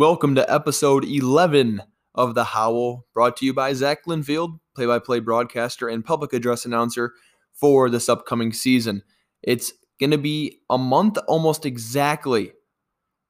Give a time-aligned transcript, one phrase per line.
[0.00, 1.82] Welcome to episode 11
[2.14, 6.32] of The Howl, brought to you by Zach Linfield, play by play broadcaster and public
[6.32, 7.12] address announcer
[7.52, 9.02] for this upcoming season.
[9.42, 12.52] It's going to be a month almost exactly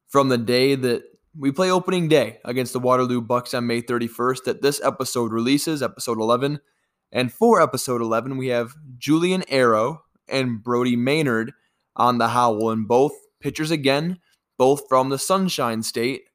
[0.06, 1.03] from the day that
[1.37, 5.82] we play opening day against the Waterloo Bucks on May 31st that this episode releases,
[5.82, 6.60] episode 11.
[7.10, 11.52] And for episode 11, we have Julian Erro and Brody Maynard
[11.96, 14.21] on the Howl, and both pitchers again,
[14.56, 16.30] both from the Sunshine State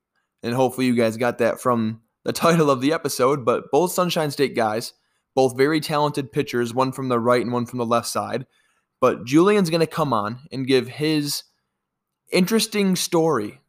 [0.46, 3.44] and hopefully you guys got that from the title of the episode.
[3.44, 4.94] But both Sunshine State guys,
[5.34, 8.45] both very talented pitchers, one from the right and one from the left side.
[9.02, 11.44] But Julian's going to come on and give his
[12.31, 13.59] interesting story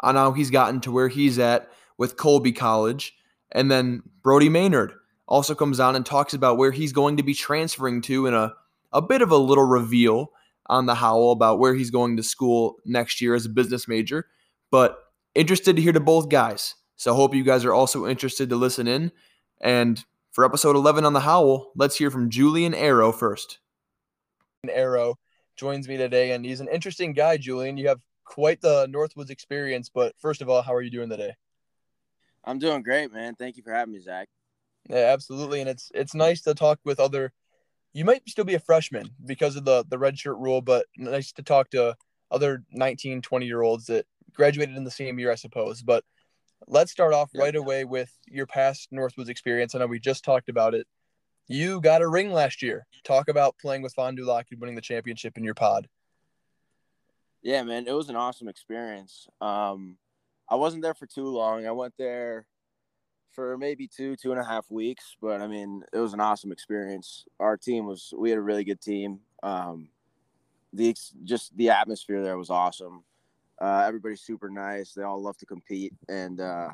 [0.00, 3.14] on how he's gotten to where he's at with Colby College.
[3.52, 4.92] And then Brody Maynard
[5.26, 8.52] also comes on and talks about where he's going to be transferring to in a,
[8.92, 10.32] a bit of a little reveal
[10.66, 14.26] on the howl about where he's going to school next year as a business major.
[14.70, 14.98] But
[15.36, 16.74] interested to hear to both guys.
[16.96, 19.12] So hope you guys are also interested to listen in.
[19.60, 23.58] And for episode 11 on the Howl, let's hear from Julian Erro first.
[24.68, 25.16] Erro
[25.56, 27.76] joins me today, and he's an interesting guy, Julian.
[27.76, 31.34] You have quite the Northwoods experience, but first of all, how are you doing today?
[32.44, 33.34] I'm doing great, man.
[33.34, 34.28] Thank you for having me, Zach.
[34.88, 35.60] Yeah, absolutely.
[35.60, 37.32] And it's it's nice to talk with other
[37.96, 41.32] you might still be a freshman because of the the red shirt rule, but nice
[41.32, 41.96] to talk to
[42.30, 44.04] other 19, 20 year olds that
[44.36, 45.82] graduated in the same year, I suppose.
[45.82, 46.04] But
[46.66, 49.74] let's start off right away with your past Northwoods experience.
[49.74, 50.86] I know we just talked about it.
[51.48, 52.86] You got a ring last year.
[53.04, 55.88] Talk about playing with Fond du Lac and winning the championship in your pod.
[57.42, 59.28] Yeah, man, it was an awesome experience.
[59.40, 59.98] Um,
[60.50, 61.66] I wasn't there for too long.
[61.66, 62.46] I went there
[63.32, 66.50] for maybe two, two and a half weeks, but I mean, it was an awesome
[66.50, 67.24] experience.
[67.38, 69.20] Our team was, we had a really good team.
[69.42, 69.90] Um,
[70.72, 70.94] the
[71.24, 73.04] just the atmosphere there was awesome.
[73.60, 74.92] Uh, everybody's super nice.
[74.92, 76.68] They all love to compete, and uh,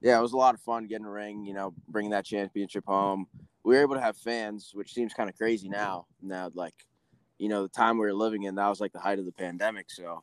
[0.00, 1.44] yeah, it was a lot of fun getting a ring.
[1.44, 3.26] You know, bringing that championship home.
[3.64, 6.06] We were able to have fans, which seems kind of crazy now.
[6.22, 6.74] Now, like,
[7.38, 9.32] you know, the time we were living in, that was like the height of the
[9.32, 9.90] pandemic.
[9.90, 10.22] So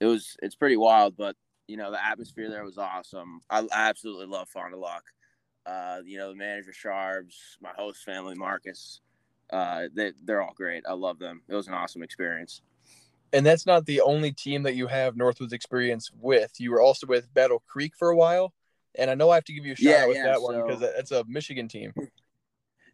[0.00, 1.16] it was, it's pretty wild.
[1.16, 1.36] But
[1.66, 3.40] you know, the atmosphere there was awesome.
[3.48, 5.02] I, I absolutely love Fond du Lac.
[5.64, 9.00] Uh, you know, the manager Sharbs, my host family Marcus.
[9.50, 10.84] Uh, they they're all great.
[10.88, 11.42] I love them.
[11.48, 12.62] It was an awesome experience
[13.32, 16.52] and that's not the only team that you have Northwoods experience with.
[16.58, 18.52] You were also with Battle Creek for a while,
[18.94, 20.36] and I know I have to give you a shout yeah, out with yeah, that
[20.36, 21.92] so, one because that's a Michigan team.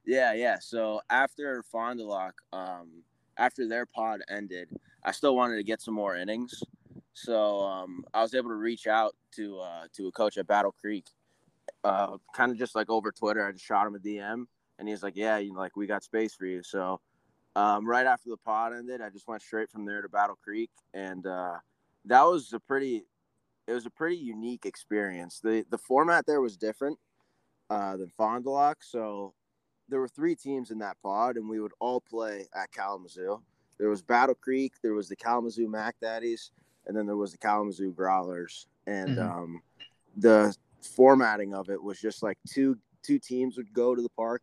[0.08, 0.56] Yeah, yeah.
[0.58, 3.02] So after Fond du Lac, um,
[3.36, 4.70] after their pod ended,
[5.04, 6.62] I still wanted to get some more innings.
[7.12, 10.74] So um, I was able to reach out to uh, to a coach at Battle
[10.80, 11.04] Creek,
[11.84, 13.46] uh, kind of just like over Twitter.
[13.46, 14.46] I just shot him a DM,
[14.78, 17.02] and he's like, "Yeah, you know, like we got space for you." So
[17.56, 20.70] um, right after the pod ended, I just went straight from there to Battle Creek,
[20.94, 21.56] and uh,
[22.04, 23.04] that was a pretty,
[23.66, 25.40] it was a pretty unique experience.
[25.40, 26.98] the The format there was different
[27.70, 29.34] uh, than Fond du Lac, so
[29.88, 33.40] there were three teams in that pod, and we would all play at Kalamazoo.
[33.78, 36.50] There was Battle Creek, there was the Kalamazoo Mac Daddies,
[36.86, 39.38] and then there was the Kalamazoo Growlers, and mm-hmm.
[39.38, 39.62] um,
[40.16, 44.42] the formatting of it was just like two two teams would go to the park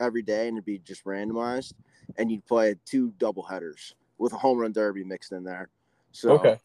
[0.00, 1.74] every day, and it'd be just randomized
[2.16, 5.68] and you'd play two double headers with a home run derby mixed in there.
[6.12, 6.58] So okay,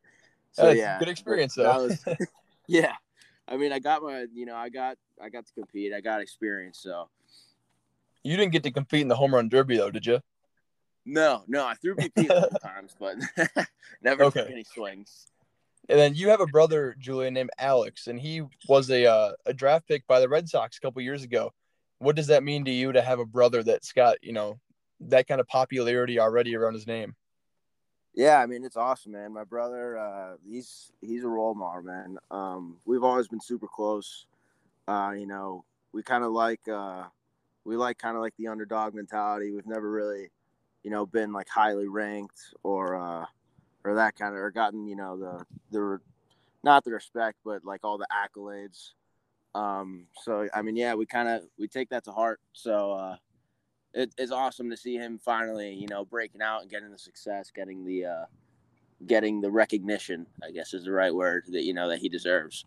[0.52, 1.84] so yeah, good experience though.
[1.84, 2.04] Was,
[2.66, 2.94] yeah,
[3.48, 5.92] I mean, I got my, you know, I got, I got to compete.
[5.92, 6.78] I got experience.
[6.78, 7.08] So
[8.22, 10.20] you didn't get to compete in the home run derby though, did you?
[11.04, 13.16] No, no, I threw BP a couple times, but
[14.02, 14.42] never okay.
[14.42, 15.26] took any swings.
[15.88, 19.52] And then you have a brother, Julian, named Alex, and he was a uh, a
[19.52, 21.52] draft pick by the Red Sox a couple years ago.
[21.98, 24.60] What does that mean to you to have a brother that's got you know
[25.08, 27.14] that kind of popularity already around his name.
[28.14, 29.32] Yeah, I mean it's awesome, man.
[29.32, 32.18] My brother, uh, he's he's a role model, man.
[32.30, 34.26] Um, we've always been super close.
[34.86, 37.04] Uh, you know, we kind of like uh,
[37.64, 39.50] we like kind of like the underdog mentality.
[39.50, 40.30] We've never really,
[40.82, 43.24] you know, been like highly ranked or uh,
[43.84, 46.00] or that kind of or gotten you know the the
[46.62, 48.90] not the respect, but like all the accolades.
[49.54, 52.40] Um, so I mean, yeah, we kind of we take that to heart.
[52.52, 53.16] So uh,
[53.94, 57.50] it, it's awesome to see him finally, you know, breaking out and getting the success,
[57.54, 58.24] getting the uh,
[59.06, 60.26] getting the recognition.
[60.42, 62.64] I guess is the right word that you know that he deserves.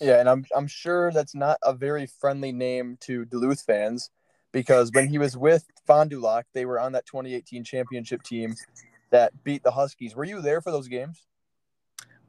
[0.00, 4.10] Yeah, and I'm I'm sure that's not a very friendly name to Duluth fans
[4.52, 8.54] because when he was with Fond du Lac, they were on that 2018 championship team
[9.10, 10.14] that beat the Huskies.
[10.14, 11.26] Were you there for those games?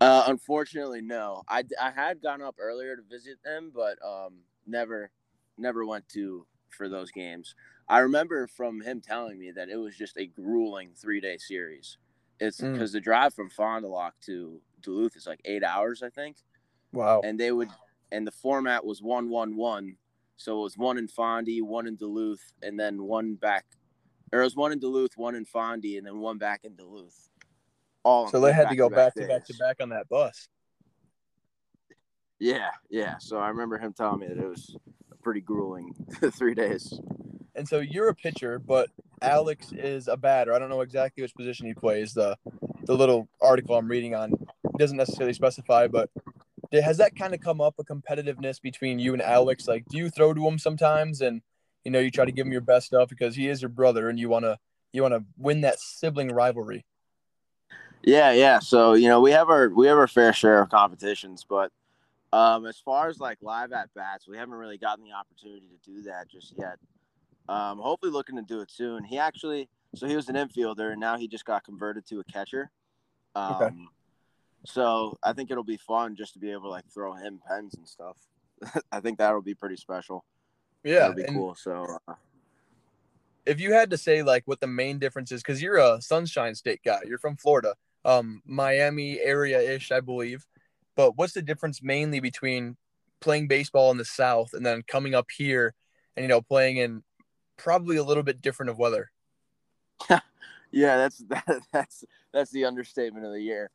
[0.02, 1.44] Uh, unfortunately, no.
[1.48, 5.10] I, I had gone up earlier to visit them, but um, never
[5.58, 7.56] never went to for those games.
[7.88, 11.98] I remember from him telling me that it was just a grueling three day series.
[12.40, 12.94] It's because mm.
[12.94, 16.38] the drive from Fond du Lac to Duluth is like eight hours, I think.
[16.92, 17.22] Wow.
[17.24, 17.70] And they would,
[18.12, 19.98] and the format was one one one,
[20.38, 23.66] so it was one in Fondy, one in Duluth, and then one back,
[24.34, 27.30] or it was one in Duluth, one in Fondy, and then one back in Duluth.
[28.04, 30.48] All so they had to go back to back to back on that bus.
[32.40, 33.16] Yeah, yeah.
[33.20, 34.76] So I remember him telling me that it was
[35.12, 35.94] a pretty grueling
[36.34, 37.00] three days.
[37.56, 38.90] And so you're a pitcher, but
[39.22, 40.54] Alex is a batter.
[40.54, 42.14] I don't know exactly which position he plays.
[42.14, 42.38] The
[42.84, 44.34] the little article I'm reading on
[44.78, 46.10] doesn't necessarily specify, but
[46.72, 49.68] has that kind of come up a competitiveness between you and Alex?
[49.68, 51.42] Like, do you throw to him sometimes, and
[51.84, 54.10] you know you try to give him your best stuff because he is your brother,
[54.10, 54.60] and you wanna
[54.92, 56.86] you wanna win that sibling rivalry?
[58.04, 58.60] Yeah, yeah.
[58.60, 61.72] So you know we have our we have our fair share of competitions, but
[62.34, 65.92] um, as far as like live at bats, we haven't really gotten the opportunity to
[65.92, 66.78] do that just yet.
[67.48, 69.04] Um, hopefully, looking to do it soon.
[69.04, 72.24] He actually, so he was an infielder, and now he just got converted to a
[72.24, 72.72] catcher.
[73.36, 73.74] Um, okay.
[74.66, 77.76] So I think it'll be fun just to be able to like throw him pens
[77.76, 78.18] and stuff.
[78.92, 80.26] I think that'll be pretty special.
[80.84, 81.56] Yeah, that'll be cool.
[81.56, 82.14] So, uh,
[83.46, 86.56] if you had to say like what the main difference is, because you're a Sunshine
[86.56, 90.46] State guy, you're from Florida, um, Miami area ish, I believe.
[90.96, 92.78] But what's the difference mainly between
[93.20, 95.74] playing baseball in the South and then coming up here
[96.16, 97.04] and you know playing in
[97.58, 99.12] probably a little bit different of weather.
[100.72, 102.04] yeah, that's that, that's
[102.34, 103.72] that's the understatement of the year.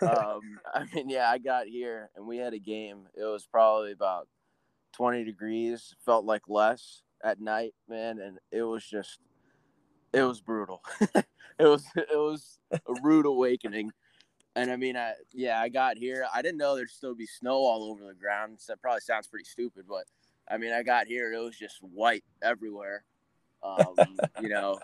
[0.00, 0.40] Um,
[0.74, 3.06] I mean, yeah, I got here and we had a game.
[3.14, 4.28] It was probably about
[4.94, 9.18] 20 degrees, felt like less at night, man, and it was just
[10.12, 10.82] it was brutal.
[11.14, 11.24] it
[11.64, 13.90] was it was a rude awakening.
[14.56, 16.26] And I mean, I yeah, I got here.
[16.32, 18.58] I didn't know there'd still be snow all over the ground.
[18.60, 20.04] So that probably sounds pretty stupid, but
[20.48, 21.26] I mean, I got here.
[21.26, 23.04] And it was just white everywhere.
[23.64, 23.94] Um,
[24.42, 24.78] you know,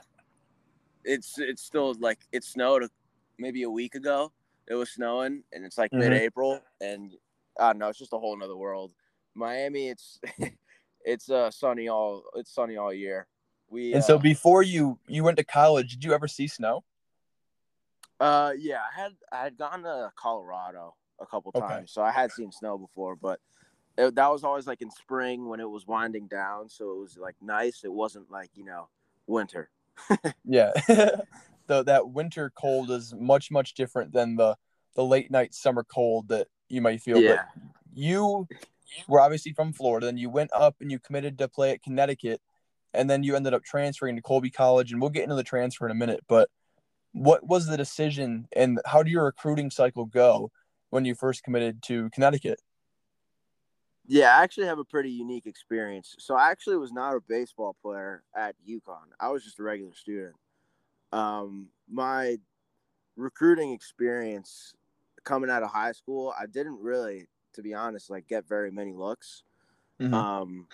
[1.05, 2.88] it's it's still like it snowed
[3.38, 4.32] maybe a week ago.
[4.69, 6.11] It was snowing, and it's like mm-hmm.
[6.11, 7.12] mid-April, and
[7.59, 7.88] I don't know.
[7.88, 8.93] It's just a whole nother world.
[9.35, 10.21] Miami, it's
[11.05, 13.27] it's uh sunny all it's sunny all year.
[13.69, 16.85] We and so uh, before you you went to college, did you ever see snow?
[18.19, 21.87] Uh, yeah, I had I had gone to Colorado a couple times, okay.
[21.87, 23.41] so I had seen snow before, but
[23.97, 27.19] it, that was always like in spring when it was winding down, so it was
[27.19, 27.83] like nice.
[27.85, 28.89] It wasn't like you know
[29.27, 29.71] winter.
[30.45, 30.71] yeah,
[31.67, 34.57] the that winter cold is much much different than the
[34.95, 37.21] the late night summer cold that you might feel.
[37.21, 37.37] Yeah.
[37.55, 38.49] But you
[39.09, 42.41] were obviously from Florida, and you went up and you committed to play at Connecticut,
[42.95, 45.85] and then you ended up transferring to Colby College, and we'll get into the transfer
[45.85, 46.21] in a minute.
[46.29, 46.49] But
[47.13, 50.51] what was the decision, and how did your recruiting cycle go
[50.91, 52.61] when you first committed to Connecticut?
[54.11, 56.17] Yeah, I actually have a pretty unique experience.
[56.19, 59.07] So I actually was not a baseball player at UConn.
[59.21, 60.35] I was just a regular student.
[61.12, 62.39] Um, my
[63.15, 64.75] recruiting experience
[65.23, 68.93] coming out of high school, I didn't really, to be honest, like get very many
[68.93, 69.45] looks.
[70.01, 70.13] Mm-hmm.
[70.13, 70.67] Um,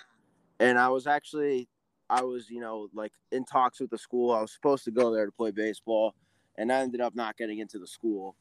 [0.59, 1.69] and I was actually,
[2.09, 4.33] I was, you know, like in talks with the school.
[4.33, 6.15] I was supposed to go there to play baseball,
[6.57, 8.35] and I ended up not getting into the school.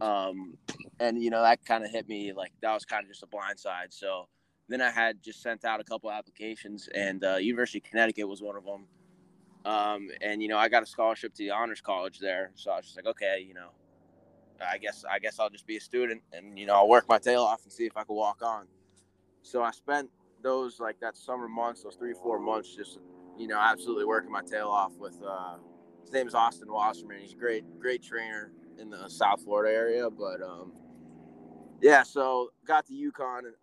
[0.00, 0.58] Um,
[1.00, 3.26] and you know that kind of hit me like that was kind of just a
[3.26, 3.92] blind side.
[3.92, 4.28] So
[4.68, 8.42] then I had just sent out a couple applications, and uh, University of Connecticut was
[8.42, 8.86] one of them.
[9.64, 12.76] Um, and you know I got a scholarship to the honors college there, so I
[12.76, 13.70] was just like, okay, you know,
[14.60, 17.18] I guess I guess I'll just be a student, and you know I'll work my
[17.18, 18.66] tail off and see if I can walk on.
[19.42, 20.10] So I spent
[20.42, 22.98] those like that summer months, those three four months, just
[23.38, 25.20] you know absolutely working my tail off with.
[25.26, 25.56] Uh,
[26.02, 27.18] his name is Austin Wasserman.
[27.20, 30.08] He's a great great trainer in the South Florida area.
[30.10, 30.72] But um,
[31.80, 33.54] yeah, so got to UConn and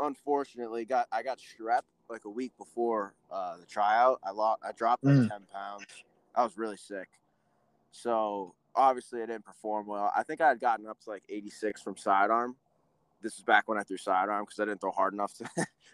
[0.00, 4.20] unfortunately got I got strep like a week before uh, the tryout.
[4.24, 5.28] I lost I dropped like mm.
[5.28, 5.86] ten pounds.
[6.34, 7.08] I was really sick.
[7.90, 10.12] So obviously I didn't perform well.
[10.16, 12.56] I think I had gotten up to like 86 from sidearm.
[13.22, 15.44] This is back when I threw sidearm because I didn't throw hard enough to,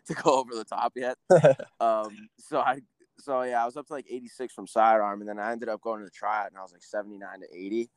[0.06, 1.18] to go over the top yet.
[1.80, 2.80] um, so I
[3.18, 5.80] so yeah, I was up to like 86 from sidearm, and then I ended up
[5.80, 7.90] going to the tryout, and I was like 79 to 80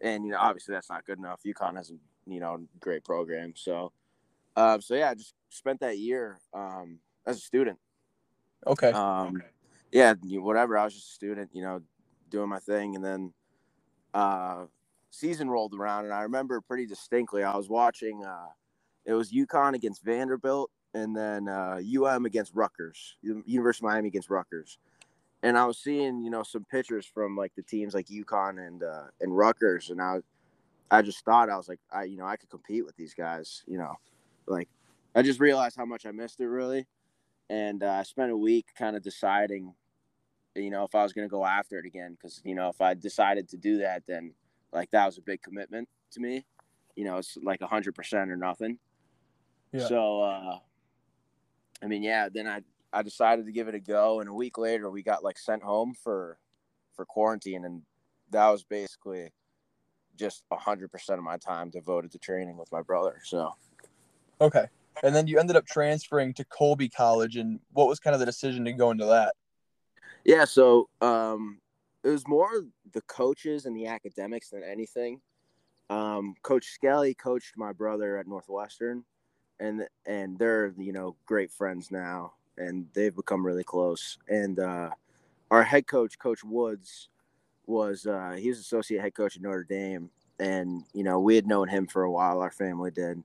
[0.00, 1.40] and you know obviously that's not good enough.
[1.46, 1.94] UConn has a
[2.26, 3.92] you know great program, so
[4.56, 7.78] uh, so yeah, I just spent that year um, as a student.
[8.66, 8.90] Okay.
[8.90, 9.42] Um,
[9.92, 10.76] yeah, whatever.
[10.76, 11.80] I was just a student, you know,
[12.30, 13.32] doing my thing, and then
[14.14, 14.64] uh,
[15.10, 17.42] season rolled around, and I remember pretty distinctly.
[17.42, 18.24] I was watching.
[18.24, 18.48] Uh,
[19.04, 24.28] it was UConn against Vanderbilt, and then uh, UM against Rutgers, University of Miami against
[24.28, 24.78] Rutgers
[25.42, 28.82] and I was seeing, you know, some pictures from like the teams like UConn and
[28.82, 30.18] uh, and Rutgers, and I,
[30.90, 33.62] I just thought I was like, I, you know, I could compete with these guys,
[33.66, 33.94] you know,
[34.46, 34.68] like
[35.14, 36.86] I just realized how much I missed it really,
[37.50, 39.74] and uh, I spent a week kind of deciding,
[40.54, 42.94] you know, if I was gonna go after it again, because you know, if I
[42.94, 44.32] decided to do that, then
[44.72, 46.44] like that was a big commitment to me,
[46.96, 48.78] you know, it's like a hundred percent or nothing.
[49.72, 49.86] Yeah.
[49.86, 50.58] So, uh,
[51.82, 52.28] I mean, yeah.
[52.28, 55.24] Then I I decided to give it a go, and a week later we got
[55.24, 56.38] like sent home for
[56.94, 57.82] for quarantine, and
[58.30, 59.32] that was basically
[60.16, 63.20] just hundred percent of my time devoted to training with my brother.
[63.24, 63.54] So,
[64.40, 64.66] okay.
[65.02, 68.26] And then you ended up transferring to Colby College, and what was kind of the
[68.26, 69.34] decision to go into that?
[70.24, 71.60] Yeah, so um,
[72.02, 72.50] it was more
[72.92, 75.20] the coaches and the academics than anything.
[75.90, 79.04] Um, Coach Skelly coached my brother at Northwestern,
[79.60, 84.18] and and they're you know great friends now, and they've become really close.
[84.28, 84.90] And uh,
[85.50, 87.08] our head coach, Coach Woods,
[87.66, 91.46] was uh, he was associate head coach at Notre Dame, and you know we had
[91.46, 92.40] known him for a while.
[92.40, 93.22] Our family did.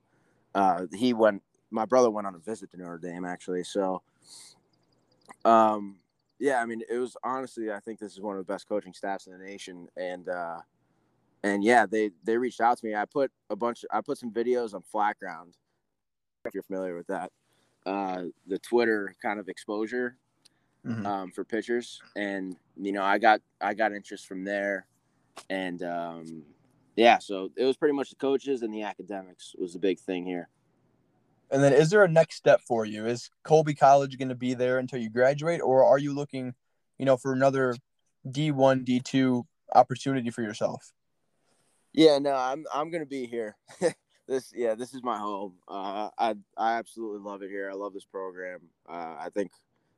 [0.53, 1.41] Uh, he went.
[1.71, 3.63] My brother went on a visit to Notre Dame actually.
[3.63, 4.03] So,
[5.43, 5.97] um,
[6.39, 8.93] yeah, I mean, it was honestly, I think this is one of the best coaching
[8.93, 10.59] staffs in the nation, and uh,
[11.43, 12.95] and yeah, they they reached out to me.
[12.95, 13.85] I put a bunch.
[13.91, 15.55] I put some videos on Flat Ground.
[16.45, 17.31] If you're familiar with that,
[17.85, 20.17] uh, the Twitter kind of exposure
[20.85, 21.05] mm-hmm.
[21.05, 24.87] um, for pitchers, and you know, I got I got interest from there,
[25.49, 26.43] and um,
[26.95, 30.25] yeah, so it was pretty much the coaches and the academics was the big thing
[30.25, 30.49] here.
[31.51, 33.05] And then, is there a next step for you?
[33.05, 36.53] Is Colby College going to be there until you graduate, or are you looking,
[36.97, 37.75] you know, for another
[38.29, 40.93] D one, D two opportunity for yourself?
[41.93, 43.55] Yeah, no, I'm I'm going to be here.
[44.27, 45.55] this, yeah, this is my home.
[45.67, 47.69] Uh, I I absolutely love it here.
[47.69, 48.61] I love this program.
[48.87, 49.51] Uh, I think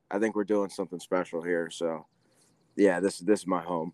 [0.09, 1.69] I think we're doing something special here.
[1.69, 2.05] So,
[2.75, 3.93] yeah, this this is my home.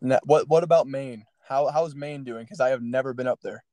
[0.00, 1.24] Now, what what about Maine?
[1.46, 2.44] How how's Maine doing?
[2.44, 3.64] Because I have never been up there.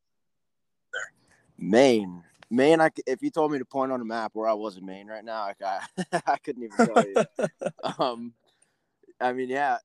[1.58, 2.82] Maine, Maine.
[2.82, 5.08] I if you told me to point on a map where I was in Maine
[5.08, 5.80] right now, I
[6.26, 7.48] I couldn't even tell you.
[8.00, 8.34] um,
[9.22, 9.78] I mean, yeah,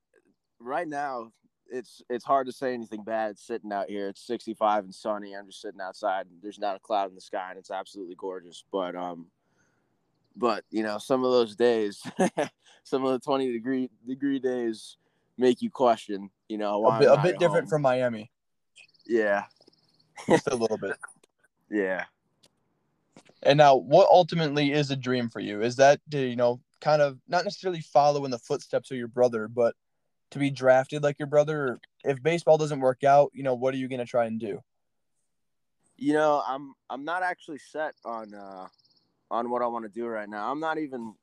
[0.58, 1.32] right now
[1.70, 4.08] it's it's hard to say anything bad sitting out here.
[4.08, 5.34] It's 65 and sunny.
[5.34, 6.26] I'm just sitting outside.
[6.42, 8.64] There's not a cloud in the sky, and it's absolutely gorgeous.
[8.70, 9.26] But um,
[10.36, 12.02] but you know, some of those days,
[12.84, 14.96] some of the 20 degree degree days
[15.38, 16.30] make you question.
[16.48, 17.70] You know, a bit, a bit different home.
[17.70, 18.30] from Miami.
[19.06, 19.44] Yeah,
[20.28, 20.96] just a little bit.
[21.72, 22.06] Yeah.
[23.44, 25.62] And now, what ultimately is a dream for you?
[25.62, 29.06] Is that to you know kind of not necessarily follow in the footsteps of your
[29.06, 29.76] brother, but
[30.30, 31.78] to be drafted like your brother?
[32.04, 34.60] If baseball doesn't work out, you know, what are you going to try and do?
[35.96, 38.68] You know, I'm I'm not actually set on uh
[39.30, 40.50] on what I want to do right now.
[40.50, 41.14] I'm not even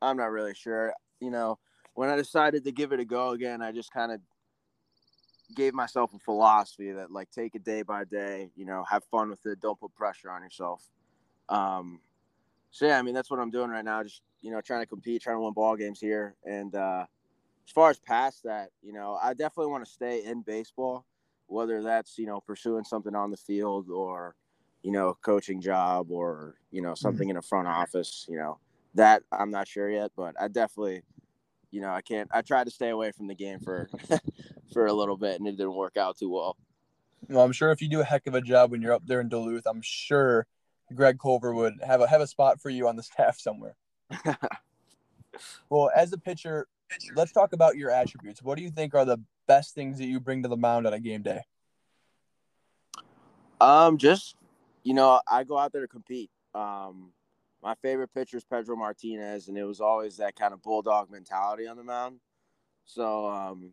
[0.00, 0.94] I'm not really sure.
[1.20, 1.58] You know,
[1.94, 4.20] when I decided to give it a go again, I just kind of
[5.54, 9.30] gave myself a philosophy that like take it day by day, you know, have fun
[9.30, 10.88] with it, don't put pressure on yourself.
[11.48, 12.00] Um
[12.70, 14.86] so yeah, I mean that's what I'm doing right now, just you know, trying to
[14.86, 17.06] compete, trying to win ball games here and uh
[17.66, 21.06] as far as past that, you know, I definitely want to stay in baseball,
[21.46, 24.34] whether that's, you know, pursuing something on the field or,
[24.82, 26.96] you know, a coaching job or, you know, mm-hmm.
[26.96, 27.32] something mm-hmm.
[27.32, 28.58] in a front office, you know,
[28.94, 31.02] that I'm not sure yet, but I definitely,
[31.70, 33.88] you know, I can't, I tried to stay away from the game for,
[34.72, 36.56] for a little bit and it didn't work out too well.
[37.28, 39.20] Well, I'm sure if you do a heck of a job when you're up there
[39.20, 40.46] in Duluth, I'm sure
[40.94, 43.76] Greg Culver would have a, have a spot for you on the staff somewhere.
[45.70, 46.66] well, as a pitcher,
[47.14, 48.42] let's talk about your attributes.
[48.42, 50.92] What do you think are the best things that you bring to the mound on
[50.92, 51.40] a game day?
[53.60, 54.36] Um, just
[54.82, 56.30] you know, I go out there to compete.
[56.54, 57.12] Um,
[57.62, 61.66] my favorite pitcher is Pedro Martinez, and it was always that kind of bulldog mentality
[61.66, 62.20] on the mound.
[62.84, 63.72] So, um,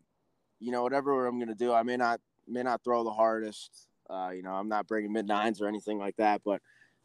[0.58, 3.88] you know, whatever I'm gonna do, I may not may not throw the hardest.
[4.08, 6.60] Uh, you know, I'm not bringing mid nines or anything like that, but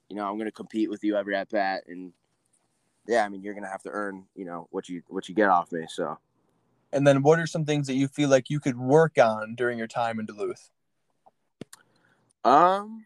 [0.10, 2.14] you know, I'm gonna compete with you every at bat, and
[3.08, 5.50] yeah, I mean, you're gonna have to earn, you know, what you what you get
[5.50, 5.86] off me.
[5.90, 6.18] So.
[6.94, 9.78] And then, what are some things that you feel like you could work on during
[9.78, 10.70] your time in Duluth?
[12.46, 13.06] Um,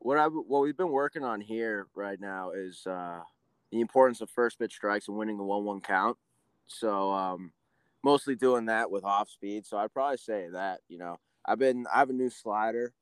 [0.00, 3.20] what I what we've been working on here right now is uh,
[3.72, 6.16] the importance of first pitch strikes and winning the one one count.
[6.66, 7.52] So um,
[8.04, 9.66] mostly doing that with off speed.
[9.66, 11.16] So I'd probably say that you know
[11.46, 12.92] I've been I have a new slider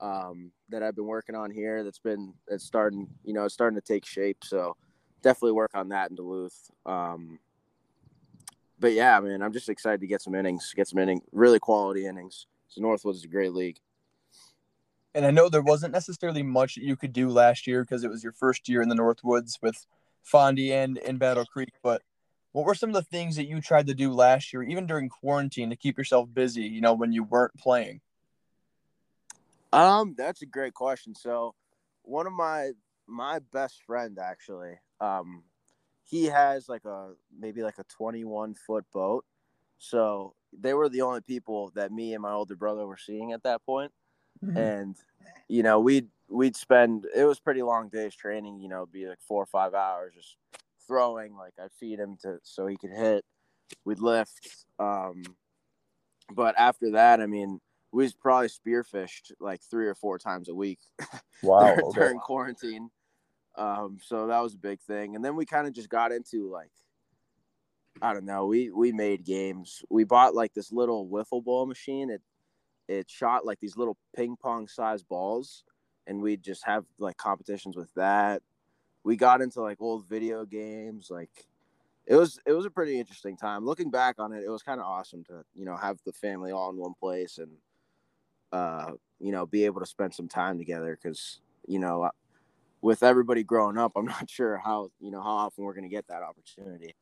[0.00, 1.82] um, that I've been working on here.
[1.84, 4.38] That's been it's starting you know it's starting to take shape.
[4.44, 4.76] So
[5.22, 6.70] definitely work on that in Duluth.
[6.86, 7.38] Um,
[8.78, 11.58] but yeah, I mean, I'm just excited to get some innings, get some inning, really
[11.58, 12.46] quality innings.
[12.68, 13.78] So Northwoods is a great league.
[15.14, 18.10] And I know there wasn't necessarily much that you could do last year because it
[18.10, 19.86] was your first year in the Northwoods with
[20.24, 21.72] Fondy and in Battle Creek.
[21.82, 22.02] But
[22.52, 25.08] what were some of the things that you tried to do last year, even during
[25.08, 26.62] quarantine, to keep yourself busy?
[26.62, 28.00] You know, when you weren't playing.
[29.72, 31.14] Um, that's a great question.
[31.14, 31.54] So,
[32.02, 32.72] one of my
[33.06, 35.42] my best friend actually, um,
[36.04, 39.24] he has like a maybe like a 21 foot boat.
[39.78, 43.42] So they were the only people that me and my older brother were seeing at
[43.44, 43.92] that point.
[44.44, 44.56] Mm-hmm.
[44.56, 44.96] And
[45.48, 48.60] you know, we'd we'd spend it was pretty long days training.
[48.60, 50.36] You know, be like four or five hours just
[50.86, 51.36] throwing.
[51.36, 53.24] Like I'd feed him to so he could hit.
[53.84, 54.64] We'd lift.
[54.78, 55.22] Um,
[56.32, 57.60] but after that, I mean,
[57.92, 60.80] we was probably spearfished like three or four times a week.
[61.40, 61.66] Wow.
[61.66, 62.00] during, okay.
[62.00, 62.90] during quarantine.
[63.58, 65.16] Um, so that was a big thing.
[65.16, 66.70] And then we kind of just got into like,
[68.00, 69.82] I don't know, we we made games.
[69.90, 72.10] We bought like this little wiffle ball machine.
[72.10, 72.22] It
[72.86, 75.64] it shot like these little ping pong sized balls,
[76.06, 78.42] and we'd just have like competitions with that.
[79.02, 81.08] We got into like old video games.
[81.10, 81.48] Like
[82.06, 83.64] it was it was a pretty interesting time.
[83.66, 86.52] Looking back on it, it was kind of awesome to you know have the family
[86.52, 87.50] all in one place and
[88.52, 92.08] uh you know be able to spend some time together because you know
[92.80, 96.06] with everybody growing up, I'm not sure how you know how often we're gonna get
[96.08, 96.94] that opportunity.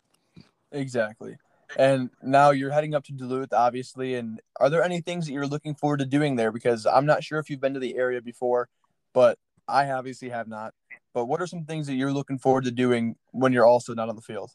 [0.73, 1.37] Exactly.
[1.77, 4.15] And now you're heading up to Duluth, obviously.
[4.15, 6.53] And are there any things that you're looking forward to doing there?
[6.53, 8.69] Because I'm not sure if you've been to the area before,
[9.13, 10.75] but I obviously have not.
[11.13, 14.09] But what are some things that you're looking forward to doing when you're also not
[14.09, 14.53] on the field?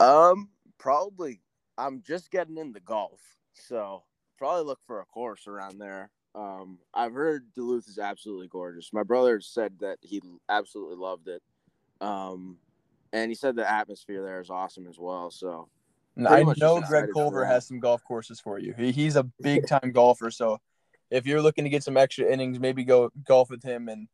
[0.00, 1.40] Um, probably
[1.78, 3.20] I'm just getting into golf,
[3.52, 4.02] so
[4.38, 6.10] probably look for a course around there.
[6.34, 8.92] Um, I've heard Duluth is absolutely gorgeous.
[8.92, 11.42] My brother said that he absolutely loved it.
[12.00, 12.58] Um,
[13.12, 15.30] and he said the atmosphere there is awesome as well.
[15.30, 15.68] So
[16.18, 18.74] I know Greg Culver has some golf courses for you.
[18.76, 20.30] He, he's a big time golfer.
[20.30, 20.60] So
[21.10, 24.08] if you're looking to get some extra innings, maybe go golf with him and,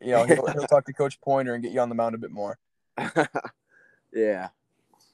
[0.00, 2.18] you know, he'll, he'll talk to Coach Pointer and get you on the mound a
[2.18, 2.58] bit more.
[4.12, 4.48] yeah.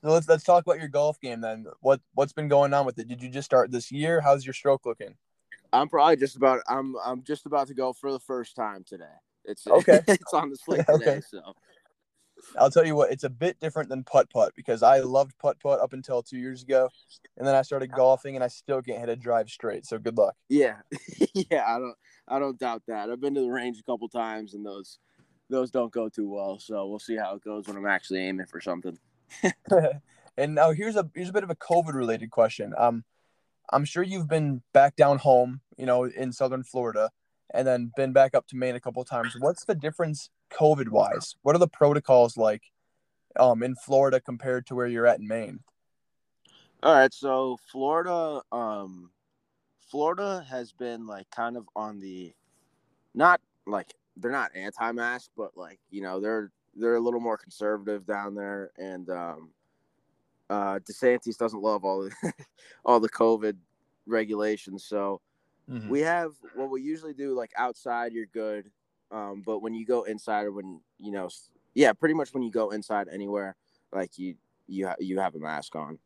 [0.02, 1.66] So let's let's talk about your golf game then.
[1.80, 3.08] What what's been going on with it?
[3.08, 4.20] Did you just start this year?
[4.20, 5.16] How's your stroke looking?
[5.72, 9.04] I'm probably just about I'm I'm just about to go for the first time today.
[9.44, 10.00] It's Okay.
[10.06, 11.20] it's on the slate Okay.
[11.28, 11.54] so
[12.56, 15.58] I'll tell you what, it's a bit different than putt putt because I loved putt
[15.60, 16.88] putt up until two years ago,
[17.36, 19.84] and then I started golfing and I still can't hit a drive straight.
[19.86, 20.36] So good luck.
[20.48, 20.76] yeah.
[21.34, 21.94] yeah, I don't
[22.28, 23.10] I don't doubt that.
[23.10, 24.98] I've been to the range a couple times and those
[25.50, 26.58] those don't go too well.
[26.58, 28.98] So we'll see how it goes when I'm actually aiming for something.
[30.36, 32.74] and now here's a here's a bit of a COVID related question.
[32.76, 33.04] Um,
[33.70, 37.10] I'm sure you've been back down home, you know, in southern Florida,
[37.52, 39.36] and then been back up to Maine a couple times.
[39.38, 41.36] What's the difference COVID wise?
[41.42, 42.62] What are the protocols like,
[43.38, 45.60] um, in Florida compared to where you're at in Maine?
[46.82, 49.10] All right, so Florida, um,
[49.90, 52.32] Florida has been like kind of on the,
[53.14, 58.06] not like they're not anti-mask, but like you know they're they're a little more conservative
[58.06, 59.50] down there, and um,
[60.50, 62.32] uh, DeSantis doesn't love all the
[62.84, 63.56] all the COVID
[64.06, 65.20] regulations, so
[65.68, 65.88] Mhm.
[65.88, 68.70] we have what we usually do like outside you're good,
[69.10, 71.28] um, but when you go inside or when you know,
[71.74, 73.56] yeah, pretty much when you go inside anywhere,
[73.92, 75.98] like you you ha- you have a mask on.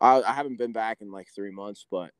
[0.00, 2.12] I, I haven't been back in like three months, but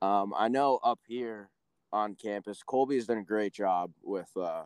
[0.00, 1.50] um, I know up here
[1.92, 4.64] on campus, Colby has done a great job with uh,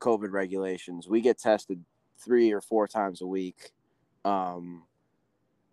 [0.00, 1.08] COVID regulations.
[1.08, 1.84] We get tested
[2.18, 3.72] three or four times a week.
[4.24, 4.84] Um,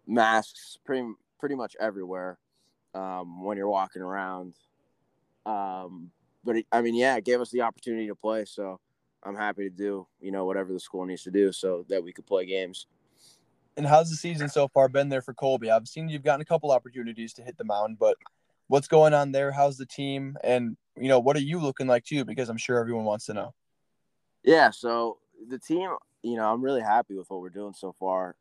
[0.07, 1.07] masks pretty
[1.39, 2.39] pretty much everywhere
[2.93, 4.55] um, when you're walking around.
[5.45, 6.11] Um,
[6.43, 8.79] but it, I mean, yeah, it gave us the opportunity to play, so
[9.23, 12.13] I'm happy to do you know whatever the school needs to do so that we
[12.13, 12.87] could play games.
[13.75, 15.69] And how's the season so far been there for Colby?
[15.69, 18.17] I've seen you've gotten a couple opportunities to hit the mound, but
[18.67, 19.51] what's going on there?
[19.51, 20.35] How's the team?
[20.43, 22.25] And you know, what are you looking like too?
[22.25, 23.53] Because I'm sure everyone wants to know.
[24.43, 25.89] Yeah, so the team,
[26.23, 28.35] you know, I'm really happy with what we're doing so far.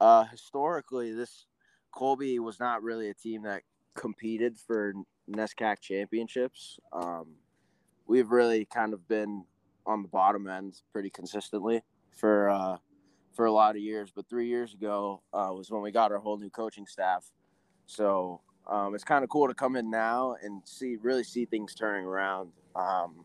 [0.00, 1.46] Uh, historically, this
[1.92, 3.62] Colby was not really a team that
[3.94, 4.94] competed for
[5.30, 6.78] NESCAC championships.
[6.92, 7.26] Um,
[8.06, 9.44] we've really kind of been
[9.86, 11.82] on the bottom end pretty consistently
[12.16, 12.76] for uh,
[13.34, 14.10] for a lot of years.
[14.14, 17.30] But three years ago uh, was when we got our whole new coaching staff.
[17.86, 21.74] So um, it's kind of cool to come in now and see really see things
[21.74, 22.52] turning around.
[22.74, 23.24] Um,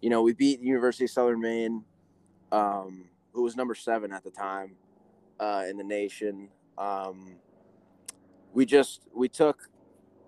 [0.00, 1.84] you know, we beat University of Southern Maine,
[2.52, 4.76] um, who was number seven at the time
[5.42, 6.48] uh, in the nation.
[6.78, 7.36] Um,
[8.52, 9.68] we just we took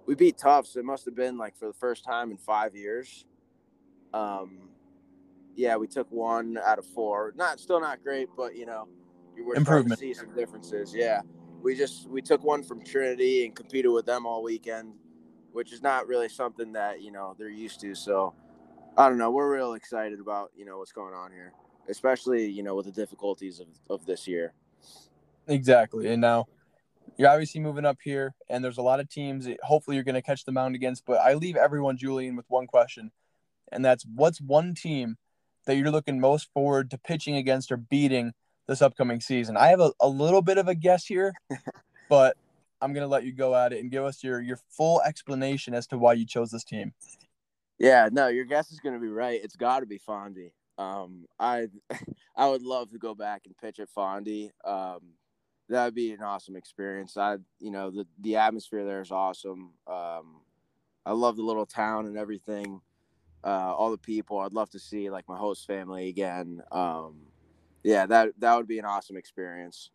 [0.07, 0.77] we beat Tufts.
[0.77, 3.24] It must have been like for the first time in five years.
[4.12, 4.70] Um,
[5.55, 7.33] yeah, we took one out of four.
[7.37, 8.88] Not still not great, but you know,
[9.37, 10.00] we're starting to Improvement.
[10.00, 10.92] see some differences.
[10.92, 11.20] Yeah,
[11.62, 14.94] we just we took one from Trinity and competed with them all weekend,
[15.53, 17.94] which is not really something that you know they're used to.
[17.94, 18.35] So
[18.96, 19.31] I don't know.
[19.31, 21.53] We're real excited about you know what's going on here,
[21.88, 24.55] especially you know with the difficulties of, of this year.
[25.47, 26.09] Exactly.
[26.09, 26.47] And now
[27.16, 30.14] you're obviously moving up here, and there's a lot of teams that hopefully you're going
[30.14, 31.05] to catch the mound against.
[31.05, 33.12] But I leave everyone, Julian, with one question,
[33.70, 35.16] and that's what's one team
[35.66, 38.33] that you're looking most forward to pitching against or beating
[38.66, 39.57] this upcoming season?
[39.57, 41.35] I have a, a little bit of a guess here,
[42.09, 42.37] but
[42.81, 45.75] I'm going to let you go at it and give us your, your full explanation
[45.75, 46.92] as to why you chose this team.
[47.79, 49.40] Yeah, no, your guess is going to be right.
[49.42, 50.53] It's got to be Fondy.
[50.78, 51.68] Um, I
[52.37, 54.50] I would love to go back and pitch at Fondy.
[54.64, 55.00] Um,
[55.68, 57.16] that would be an awesome experience.
[57.16, 59.70] I, you know, the the atmosphere there is awesome.
[59.87, 60.40] Um,
[61.06, 62.80] I love the little town and everything.
[63.42, 64.38] Uh, all the people.
[64.38, 66.62] I'd love to see like my host family again.
[66.72, 67.26] Um,
[67.82, 69.90] yeah, that that would be an awesome experience.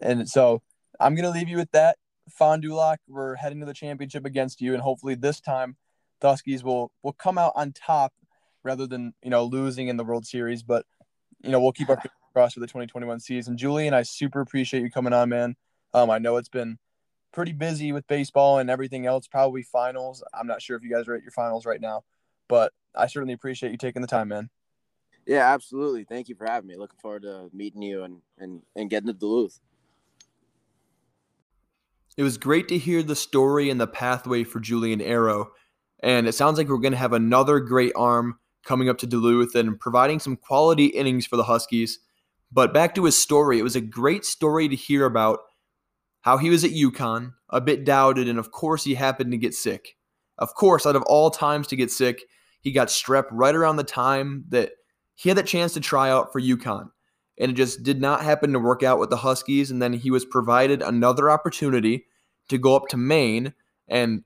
[0.00, 0.62] And so
[0.98, 1.96] I'm gonna leave you with that.
[2.30, 5.76] Fond du Lac, we're heading to the championship against you, and hopefully this time
[6.20, 8.12] the Huskies will will come out on top
[8.62, 10.62] rather than you know losing in the World Series.
[10.62, 10.86] But
[11.42, 13.56] you know we'll keep our fingers crossed for the 2021 season.
[13.56, 15.56] Julian, I super appreciate you coming on, man.
[15.92, 16.78] Um, I know it's been
[17.32, 19.26] pretty busy with baseball and everything else.
[19.26, 20.22] Probably finals.
[20.34, 22.04] I'm not sure if you guys are at your finals right now,
[22.48, 24.50] but I certainly appreciate you taking the time, man.
[25.26, 26.04] Yeah, absolutely.
[26.04, 26.76] Thank you for having me.
[26.76, 29.60] Looking forward to meeting you and and and getting to Duluth.
[32.16, 35.52] It was great to hear the story and the pathway for Julian Erro.
[36.02, 39.54] And it sounds like we're going to have another great arm coming up to Duluth
[39.54, 41.98] and providing some quality innings for the Huskies.
[42.52, 45.40] But back to his story, it was a great story to hear about
[46.22, 49.54] how he was at UConn, a bit doubted, and of course he happened to get
[49.54, 49.96] sick.
[50.38, 52.22] Of course, out of all times to get sick,
[52.60, 54.72] he got strep right around the time that
[55.14, 56.90] he had the chance to try out for UConn.
[57.38, 59.70] And it just did not happen to work out with the Huskies.
[59.70, 62.06] And then he was provided another opportunity
[62.48, 63.54] to go up to Maine
[63.88, 64.24] and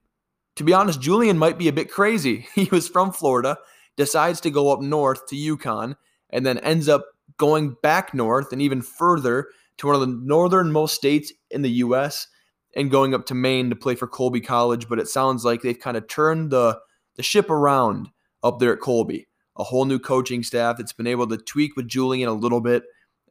[0.57, 2.47] to be honest, Julian might be a bit crazy.
[2.55, 3.59] He was from Florida,
[3.97, 5.95] decides to go up north to UConn,
[6.31, 10.95] and then ends up going back north and even further to one of the northernmost
[10.95, 12.29] states in the U.S.
[12.77, 14.89] and going up to Maine to play for Colby College.
[14.89, 16.79] But it sounds like they've kind of turned the
[17.17, 18.09] the ship around
[18.43, 19.29] up there at Colby.
[19.57, 22.83] A whole new coaching staff that's been able to tweak with Julian a little bit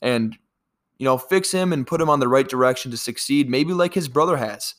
[0.02, 0.38] and
[0.98, 3.94] you know fix him and put him on the right direction to succeed, maybe like
[3.94, 4.76] his brother has.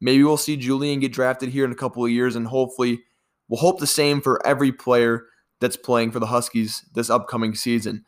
[0.00, 3.02] Maybe we'll see Julian get drafted here in a couple of years, and hopefully,
[3.52, 5.26] we'll hope the same for every player
[5.60, 8.02] that's playing for the Huskies this upcoming season.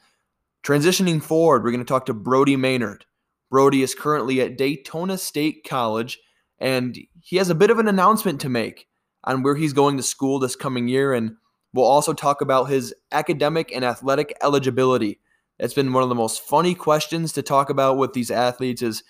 [0.65, 3.05] Transitioning forward, we're going to talk to Brody Maynard.
[3.51, 6.19] Brody is currently at Daytona State College,
[6.59, 8.87] and he has a bit of an announcement to make
[9.23, 11.13] on where he's going to school this coming year.
[11.13, 11.37] And
[11.75, 15.21] we'll also talk about his academic and athletic eligibility.
[15.59, 19.05] It's been one of the most funny questions to talk about with these athletes is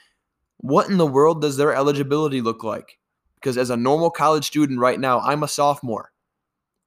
[0.57, 2.99] what in the world does their eligibility look like?
[3.37, 6.11] Because as a normal college student right now, I'm a sophomore.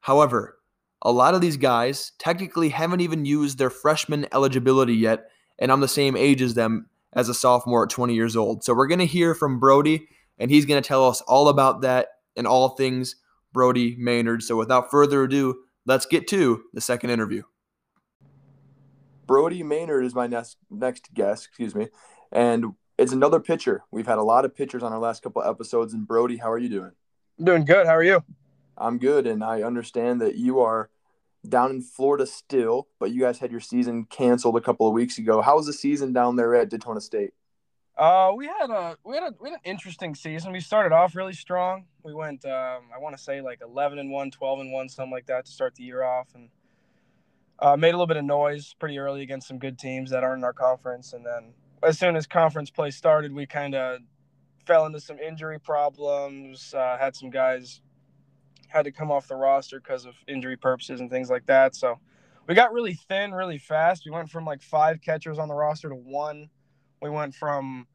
[0.01, 0.57] However,
[1.01, 5.29] a lot of these guys technically haven't even used their freshman eligibility yet,
[5.59, 8.63] and I'm the same age as them as a sophomore at 20 years old.
[8.63, 10.07] So we're going to hear from Brody,
[10.37, 13.15] and he's going to tell us all about that and all things
[13.53, 14.43] Brody Maynard.
[14.43, 17.43] So without further ado, let's get to the second interview.
[19.25, 21.89] Brody Maynard is my next next guest, excuse me,
[22.31, 23.83] and it's another pitcher.
[23.91, 25.93] We've had a lot of pitchers on our last couple episodes.
[25.93, 26.91] And Brody, how are you doing?
[27.43, 27.85] doing good.
[27.85, 28.23] How are you?
[28.77, 30.89] I'm good, and I understand that you are
[31.47, 35.17] down in Florida still, but you guys had your season canceled a couple of weeks
[35.17, 35.41] ago.
[35.41, 37.33] How was the season down there at Daytona State?
[37.97, 40.51] Uh, we had a we had a we had an interesting season.
[40.51, 41.85] We started off really strong.
[42.03, 45.11] We went um, I want to say like 11 and 1, 12 and 1, something
[45.11, 46.49] like that to start the year off and
[47.59, 50.39] uh, made a little bit of noise pretty early against some good teams that aren't
[50.39, 53.99] in our conference and then as soon as conference play started, we kind of
[54.65, 56.73] fell into some injury problems.
[56.73, 57.81] Uh, had some guys
[58.67, 61.75] had to come off the roster because of injury purposes and things like that.
[61.75, 61.99] So
[62.47, 64.03] we got really thin really fast.
[64.05, 66.49] We went from like five catchers on the roster to one.
[67.01, 67.87] We went from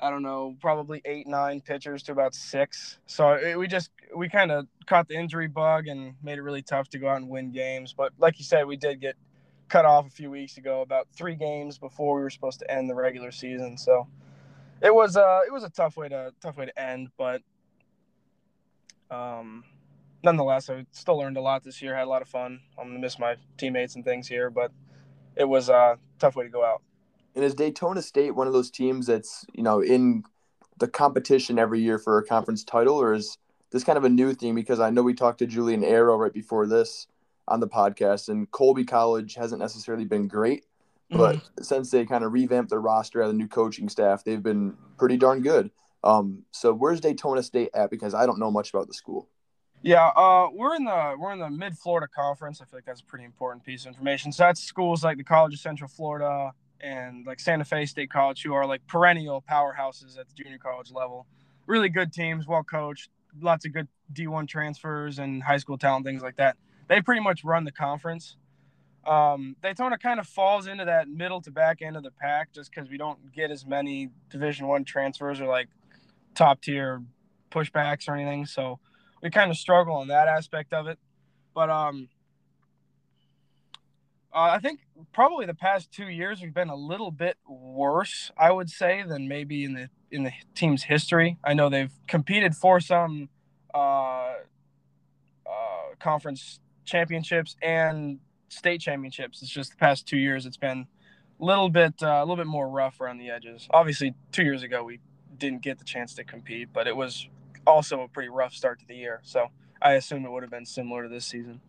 [0.00, 2.98] I don't know, probably eight, nine pitchers to about six.
[3.06, 6.62] So it, we just we kind of caught the injury bug and made it really
[6.62, 7.94] tough to go out and win games.
[7.96, 9.16] But like you said, we did get
[9.68, 12.88] cut off a few weeks ago, about three games before we were supposed to end
[12.88, 13.76] the regular season.
[13.76, 14.06] So
[14.80, 17.42] it was uh it was a tough way to tough way to end, but
[19.10, 19.64] um
[20.28, 22.60] nonetheless I still learned a lot this year, had a lot of fun.
[22.78, 24.72] I'm gonna miss my teammates and things here, but
[25.36, 26.82] it was a tough way to go out.
[27.34, 30.24] And is Daytona State one of those teams that's, you know, in
[30.76, 33.38] the competition every year for a conference title, or is
[33.70, 34.54] this kind of a new thing?
[34.54, 37.06] Because I know we talked to Julian Erro right before this
[37.46, 38.28] on the podcast.
[38.28, 40.66] And Colby College hasn't necessarily been great,
[41.10, 41.62] but mm-hmm.
[41.62, 45.16] since they kind of revamped their roster, had a new coaching staff, they've been pretty
[45.16, 45.70] darn good.
[46.04, 47.90] Um, so where's Daytona State at?
[47.90, 49.28] Because I don't know much about the school.
[49.82, 52.60] Yeah, uh, we're in the we're in the Mid Florida Conference.
[52.60, 54.32] I feel like that's a pretty important piece of information.
[54.32, 58.42] So that's schools like the College of Central Florida and like Santa Fe State College,
[58.42, 61.26] who are like perennial powerhouses at the junior college level.
[61.66, 63.10] Really good teams, well coached,
[63.40, 66.56] lots of good D1 transfers and high school talent, things like that
[66.88, 68.36] they pretty much run the conference.
[69.06, 72.70] Um, Daytona kind of falls into that middle to back end of the pack just
[72.74, 75.68] because we don't get as many Division One transfers or like
[76.34, 77.02] top tier
[77.50, 78.44] pushbacks or anything.
[78.44, 78.80] So
[79.22, 80.98] we kind of struggle on that aspect of it.
[81.54, 82.08] But um,
[84.32, 84.80] uh, I think
[85.12, 89.28] probably the past two years we've been a little bit worse, I would say, than
[89.28, 91.38] maybe in the in the team's history.
[91.44, 93.28] I know they've competed for some
[93.74, 94.34] uh, uh,
[95.98, 99.42] conference championships and state championships.
[99.42, 100.86] It's just the past two years it's been
[101.40, 103.66] a little bit uh, a little bit more rough around the edges.
[103.70, 105.00] Obviously, two years ago we
[105.38, 107.28] didn't get the chance to compete, but it was
[107.68, 109.20] also a pretty rough start to the year.
[109.22, 109.46] So
[109.80, 111.60] I assume it would have been similar to this season.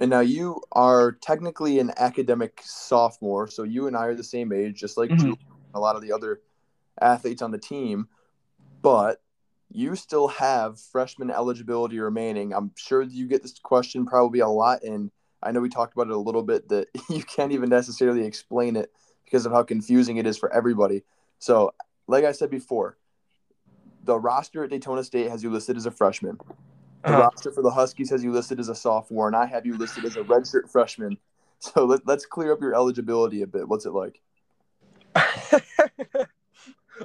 [0.00, 4.52] And now you are technically an academic sophomore, so you and I are the same
[4.52, 5.38] age, just like Mhm.
[5.74, 6.40] a lot of the other
[7.00, 8.08] athletes on the team.
[8.82, 9.22] But
[9.70, 12.52] you still have freshman eligibility remaining.
[12.52, 15.10] I'm sure you get this question probably a lot, and
[15.42, 18.76] I know we talked about it a little bit that you can't even necessarily explain
[18.76, 18.92] it
[19.24, 21.02] because of how confusing it is for everybody.
[21.38, 21.72] So,
[22.06, 22.98] like I said before,
[24.04, 26.38] the roster at Daytona State has you listed as a freshman.
[27.04, 27.22] The Uh-huh.
[27.22, 30.04] roster for the Huskies has you listed as a sophomore, and I have you listed
[30.04, 31.18] as a redshirt freshman.
[31.60, 33.66] So let, let's clear up your eligibility a bit.
[33.66, 34.20] What's it like?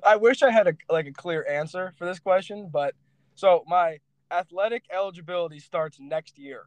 [0.03, 2.93] I wish I had a like a clear answer for this question, but
[3.35, 3.99] so my
[4.31, 6.63] athletic eligibility starts next year.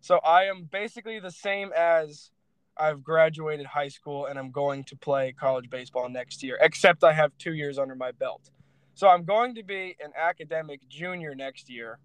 [0.00, 2.30] So I am basically the same as
[2.76, 7.14] I've graduated high school and I'm going to play college baseball next year, except I
[7.14, 8.50] have 2 years under my belt.
[8.94, 11.98] So I'm going to be an academic junior next year,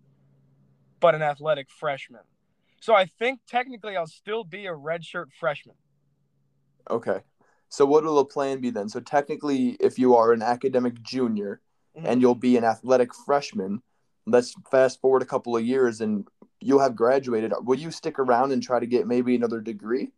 [0.99, 2.21] but an athletic freshman.
[2.81, 5.75] So I think technically I'll still be a redshirt freshman.
[6.89, 7.19] Okay.
[7.69, 8.89] So what will the plan be then?
[8.89, 11.61] So technically, if you are an academic junior
[11.95, 12.05] Mhm.
[12.05, 13.83] and you'll be an athletic freshman,
[14.25, 16.27] let's fast forward a couple of years and
[16.59, 17.53] you'll have graduated.
[17.61, 20.01] Will you stick around and try to get maybe another degree?
[20.01, 20.09] Yeah,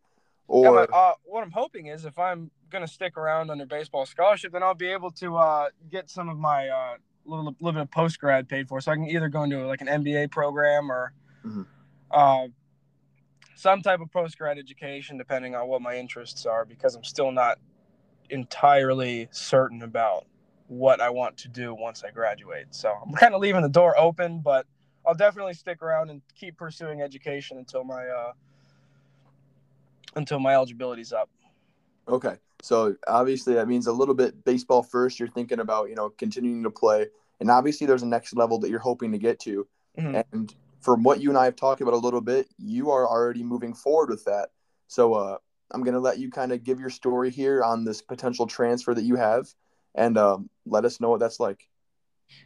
[0.48, 4.06] Or but, uh, what I'm hoping is if I'm going to stick around under baseball
[4.06, 7.82] scholarship, then I'll be able to uh, get some of my uh, little, little bit
[7.82, 8.80] of post grad paid for.
[8.80, 11.12] So I can either go into like an MBA program or
[11.44, 11.66] Mhm.
[12.10, 12.48] uh,
[13.54, 17.30] some type of post grad education, depending on what my interests are, because I'm still
[17.30, 17.58] not
[18.30, 20.26] entirely certain about
[20.68, 22.66] what I want to do once I graduate.
[22.70, 24.66] So I'm kind of leaving the door open, but
[25.06, 28.32] I'll definitely stick around and keep pursuing education until my uh,
[30.14, 31.28] until my eligibility's up.
[32.08, 32.36] Okay.
[32.62, 35.18] So obviously that means a little bit baseball first.
[35.18, 37.08] You're thinking about, you know, continuing to play.
[37.40, 39.66] And obviously there's a next level that you're hoping to get to.
[39.98, 40.24] Mhm.
[40.32, 43.42] And from what you and I have talked about a little bit, you are already
[43.42, 44.50] moving forward with that.
[44.86, 45.38] So uh,
[45.72, 48.94] I'm going to let you kind of give your story here on this potential transfer
[48.94, 49.52] that you have
[49.94, 51.68] and um, let us know what that's like.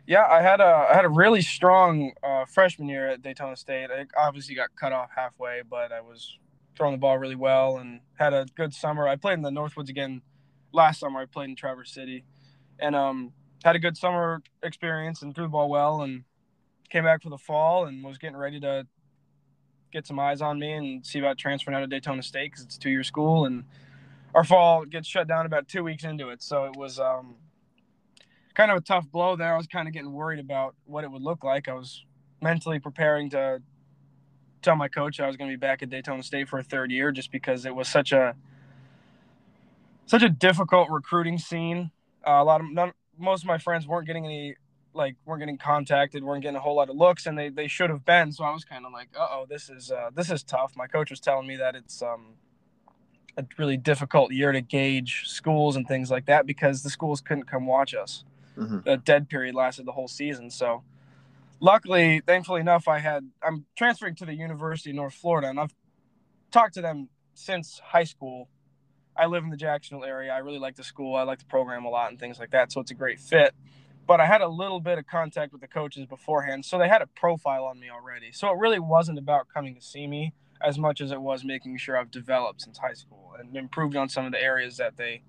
[0.07, 3.89] Yeah, I had a I had a really strong uh, freshman year at Daytona State.
[3.91, 6.39] I obviously got cut off halfway, but I was
[6.77, 9.09] throwing the ball really well and had a good summer.
[9.09, 10.23] I played in the Northwoods again
[10.73, 11.21] last summer.
[11.21, 12.25] I played in Traverse City,
[12.79, 13.33] and um,
[13.65, 16.03] had a good summer experience and threw the ball well.
[16.03, 16.25] And
[16.89, 18.87] came back for the fall and was getting ready to
[19.93, 22.77] get some eyes on me and see about transferring out of Daytona State because it's
[22.77, 23.65] a two year school and
[24.35, 26.43] our fall gets shut down about two weeks into it.
[26.43, 27.37] So it was um,
[28.55, 29.55] kind of a tough blow there.
[29.55, 31.69] I was kind of getting worried about what it would look like.
[31.69, 32.05] I was
[32.43, 33.63] mentally preparing to
[34.67, 36.91] tell my coach I was going to be back at Daytona State for a third
[36.91, 38.35] year just because it was such a
[40.07, 41.91] such a difficult recruiting scene.
[42.27, 44.57] Uh, a lot of none, most of my friends weren't getting any
[44.93, 47.91] like weren't getting contacted, weren't getting a whole lot of looks, and they they should
[47.91, 48.33] have been.
[48.33, 50.73] So I was kind of like, uh oh, this is uh, this is tough.
[50.77, 52.35] My coach was telling me that it's um
[53.39, 57.45] a really difficult year to gauge schools and things like that because the schools couldn't
[57.45, 58.25] come watch us.
[58.57, 58.85] Mhm.
[58.85, 60.51] The dead period lasted the whole season.
[60.51, 60.83] So
[61.61, 65.75] luckily, thankfully enough, I had I'm transferring to the University of North Florida, and I've
[66.51, 68.49] talked to them since high school.
[69.17, 70.33] I live in the Jacksonville area.
[70.33, 71.17] I really like the school.
[71.17, 72.71] I like the program a lot and things like that.
[72.71, 73.55] So it's a great fit.
[74.07, 77.03] But I had a little bit of contact with the coaches beforehand, so they had
[77.03, 78.31] a profile on me already.
[78.33, 80.33] So it really wasn't about coming to see me
[80.65, 84.09] as much as it was making sure I've developed since high school and improved on
[84.09, 85.23] some of the areas that they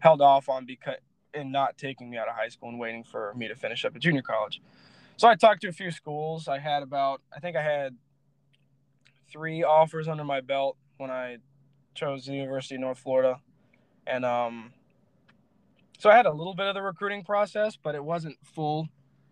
[0.00, 0.96] held off on because
[1.32, 3.94] in not taking me out of high school and waiting for me to finish up
[3.94, 4.60] at junior college.
[5.20, 6.48] So I talked to a few schools.
[6.48, 7.94] I had about I think I had
[9.30, 11.36] three offers under my belt when I
[11.94, 13.38] chose the University of North Florida.
[14.06, 14.72] And um
[15.98, 18.88] so I had a little bit of the recruiting process, but it wasn't full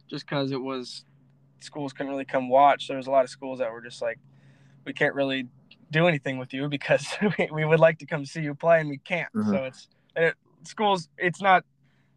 [0.09, 1.07] just because it was
[1.61, 2.87] schools couldn't really come watch.
[2.87, 4.19] There was a lot of schools that were just like,
[4.85, 5.49] we can't really
[5.91, 7.07] do anything with you because
[7.39, 9.33] we, we would like to come see you play and we can't.
[9.35, 9.49] Mhm.
[9.49, 11.09] So it's it, schools.
[11.17, 11.65] It's not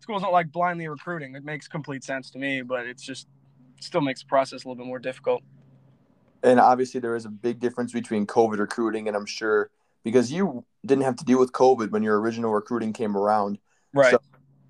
[0.02, 1.36] schools don't like blindly recruiting.
[1.36, 3.30] It makes complete sense to me, but it's just
[3.84, 5.44] still makes the process a little bit more difficult.
[6.44, 9.70] And obviously, there is a big difference between COVID recruiting, and I'm sure
[10.04, 13.60] because you didn't have to deal with COVID when your original recruiting came around.
[13.94, 14.12] Right.
[14.12, 14.20] So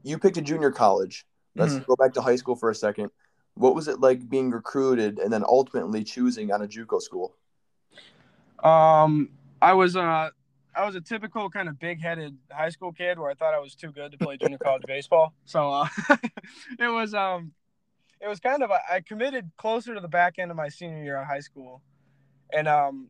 [0.04, 1.26] you picked a junior college.
[1.56, 1.86] Let's Mhm.
[1.86, 3.12] go back to high school for a second.
[3.54, 7.36] What was it like being recruited and then ultimately choosing on a JUCO school?
[8.64, 9.30] Um,
[9.62, 10.30] I was uh,
[10.74, 13.76] I was a typical kind of big-headed high school kid where I thought I was
[13.76, 15.34] too good to play junior college baseball.
[15.46, 15.88] So uh,
[16.80, 17.54] it was um,
[18.22, 21.20] it was kind of I committed closer to the back end of my senior year
[21.20, 21.82] of high school,
[22.54, 23.10] and um,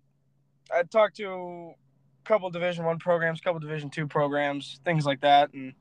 [0.73, 1.73] I talked to a
[2.23, 5.73] couple Division One programs, couple Division Two programs, things like that, and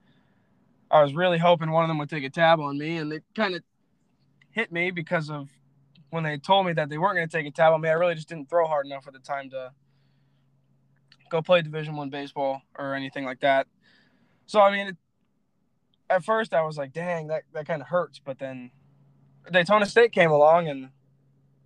[0.90, 3.20] I was really hoping one of them would take a tab on me, and they
[3.36, 3.62] kind of
[4.50, 5.48] hit me because of
[6.10, 7.88] when they told me that they weren't going to take a tab on me.
[7.88, 9.70] I really just didn't throw hard enough at the time to
[11.30, 13.68] go play Division One baseball or anything like that.
[14.46, 14.96] So I mean, it,
[16.08, 18.72] at first I was like, "Dang, that that kind of hurts," but then
[19.50, 20.90] Daytona State came along, and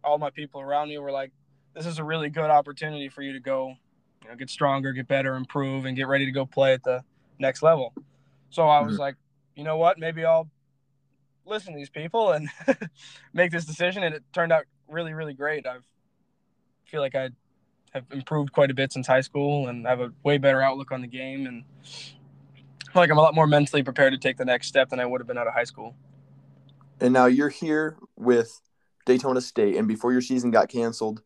[0.02, 1.32] all my people around me were like,
[1.74, 3.74] "This is a really good opportunity for you to go,
[4.22, 7.02] you know, get stronger, get better, improve, and get ready to go play at the
[7.38, 7.94] next level."
[8.50, 9.00] So I was mm-hmm.
[9.00, 9.16] like,
[9.56, 9.98] "You know what?
[9.98, 10.48] Maybe I'll
[11.46, 12.48] listen to these people and
[13.32, 15.66] make this decision." And it turned out really, really great.
[15.66, 15.78] I
[16.86, 17.30] feel like I
[17.92, 20.90] have improved quite a bit since high school, and I have a way better outlook
[20.92, 24.36] on the game, and I feel like I'm a lot more mentally prepared to take
[24.36, 25.94] the next step than I would have been out of high school.
[27.00, 28.60] And now you're here with
[29.06, 31.22] Daytona State, and before your season got canceled,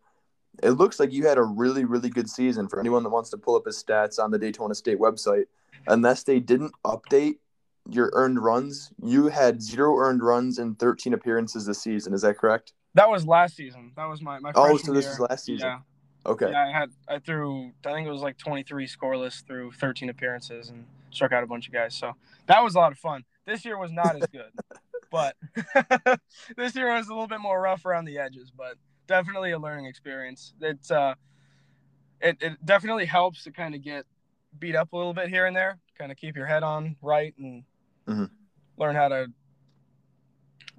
[0.62, 2.68] it looks like you had a really, really good season.
[2.68, 5.44] For anyone that wants to pull up his stats on the Daytona State website,
[5.86, 7.36] unless they didn't update
[7.88, 12.12] your earned runs, you had zero earned runs in 13 appearances this season.
[12.12, 12.72] Is that correct?
[12.94, 13.92] That was last season.
[13.96, 14.52] That was my my.
[14.54, 15.12] Oh, so this year.
[15.12, 15.68] is last season.
[15.68, 15.78] Yeah.
[16.26, 16.50] Okay.
[16.50, 20.68] Yeah, I had I threw I think it was like 23 scoreless through 13 appearances
[20.68, 21.94] and struck out a bunch of guys.
[21.94, 22.14] So
[22.46, 23.24] that was a lot of fun.
[23.46, 24.50] This year was not as good,
[25.10, 25.36] but
[26.56, 28.74] this year was a little bit more rough around the edges, but
[29.06, 30.54] definitely a learning experience.
[30.60, 31.14] It's uh,
[32.20, 34.04] it it definitely helps to kind of get
[34.58, 37.34] beat up a little bit here and there, kind of keep your head on right
[37.38, 37.64] and
[38.06, 38.24] mm-hmm.
[38.76, 39.26] learn how to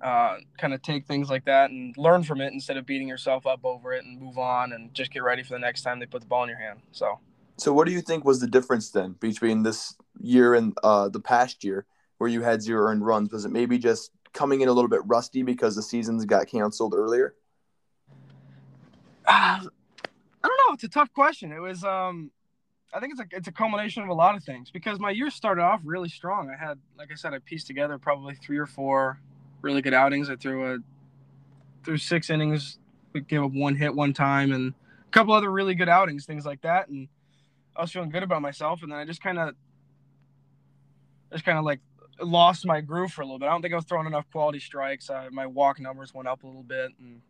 [0.02, 3.46] uh, kind of take things like that and learn from it instead of beating yourself
[3.46, 6.06] up over it and move on and just get ready for the next time they
[6.06, 6.80] put the ball in your hand.
[6.92, 7.20] So,
[7.58, 11.20] so what do you think was the difference then between this year and uh, the
[11.20, 11.86] past year
[12.18, 13.32] where you had zero earned runs?
[13.32, 16.94] Was it maybe just coming in a little bit rusty because the seasons got canceled
[16.94, 17.36] earlier?
[19.26, 19.60] Uh,
[20.44, 20.74] I don't know.
[20.74, 21.52] It's a tough question.
[21.52, 22.32] It was, um,
[22.94, 25.30] I think it's a it's a culmination of a lot of things because my year
[25.30, 26.50] started off really strong.
[26.50, 29.20] I had, like I said, I pieced together probably three or four
[29.62, 30.30] really good outings.
[30.30, 30.78] I threw a
[31.84, 32.80] threw six innings,
[33.14, 34.74] we gave up one hit one time, and
[35.08, 36.90] a couple other really good outings, things like that.
[36.90, 37.08] And
[37.76, 39.56] I was feeling good about myself, and then I just kind of
[41.32, 41.80] just kind of like
[42.22, 43.48] lost my groove for a little bit.
[43.48, 45.10] I don't think I was throwing enough quality strikes.
[45.32, 47.22] My walk numbers went up a little bit, and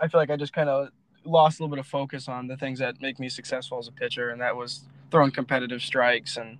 [0.00, 0.88] I feel like I just kind of
[1.24, 3.92] lost a little bit of focus on the things that make me successful as a
[3.92, 6.58] pitcher, and that was throwing competitive strikes and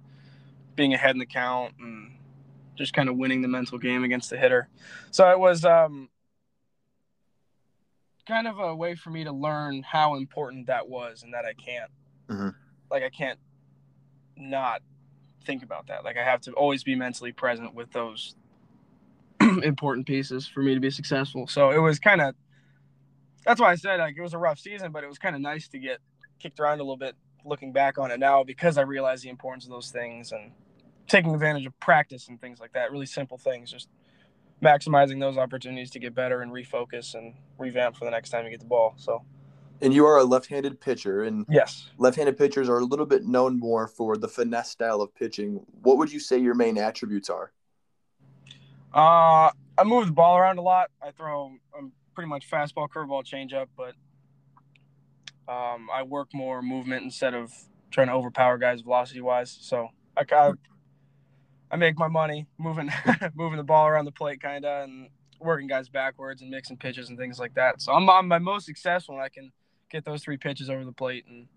[0.76, 2.12] being ahead in the count and
[2.76, 4.68] just kind of winning the mental game against the hitter.
[5.10, 6.08] So it was um,
[8.26, 11.52] kind of a way for me to learn how important that was and that I
[11.52, 11.90] can't,
[12.28, 12.48] mm-hmm.
[12.90, 13.38] like, I can't
[14.36, 14.82] not
[15.44, 16.04] think about that.
[16.04, 18.34] Like, I have to always be mentally present with those
[19.40, 21.46] important pieces for me to be successful.
[21.46, 22.34] So it was kind of,
[23.44, 25.42] that's why I said, like, it was a rough season, but it was kind of
[25.42, 25.98] nice to get
[26.38, 29.64] kicked around a little bit looking back on it now because I realize the importance
[29.64, 30.52] of those things and
[31.08, 32.92] taking advantage of practice and things like that.
[32.92, 33.88] Really simple things, just
[34.62, 38.50] maximizing those opportunities to get better and refocus and revamp for the next time you
[38.50, 38.94] get the ball.
[38.96, 39.24] So.
[39.82, 43.58] And you are a left-handed pitcher, and yes, left-handed pitchers are a little bit known
[43.58, 45.64] more for the finesse style of pitching.
[45.82, 47.52] What would you say your main attributes are?
[48.92, 50.90] Uh, I move the ball around a lot.
[51.02, 53.94] I throw um, pretty much fastball, curveball, changeup, but
[55.50, 57.52] um, I work more movement instead of
[57.90, 59.56] trying to overpower guys velocity-wise.
[59.62, 60.52] So I, I
[61.70, 62.90] I make my money moving
[63.34, 67.08] moving the ball around the plate kind of and working guys backwards and mixing pitches
[67.08, 67.80] and things like that.
[67.80, 69.52] So I'm, I'm my most successful when I can
[69.90, 71.48] get those three pitches over the plate and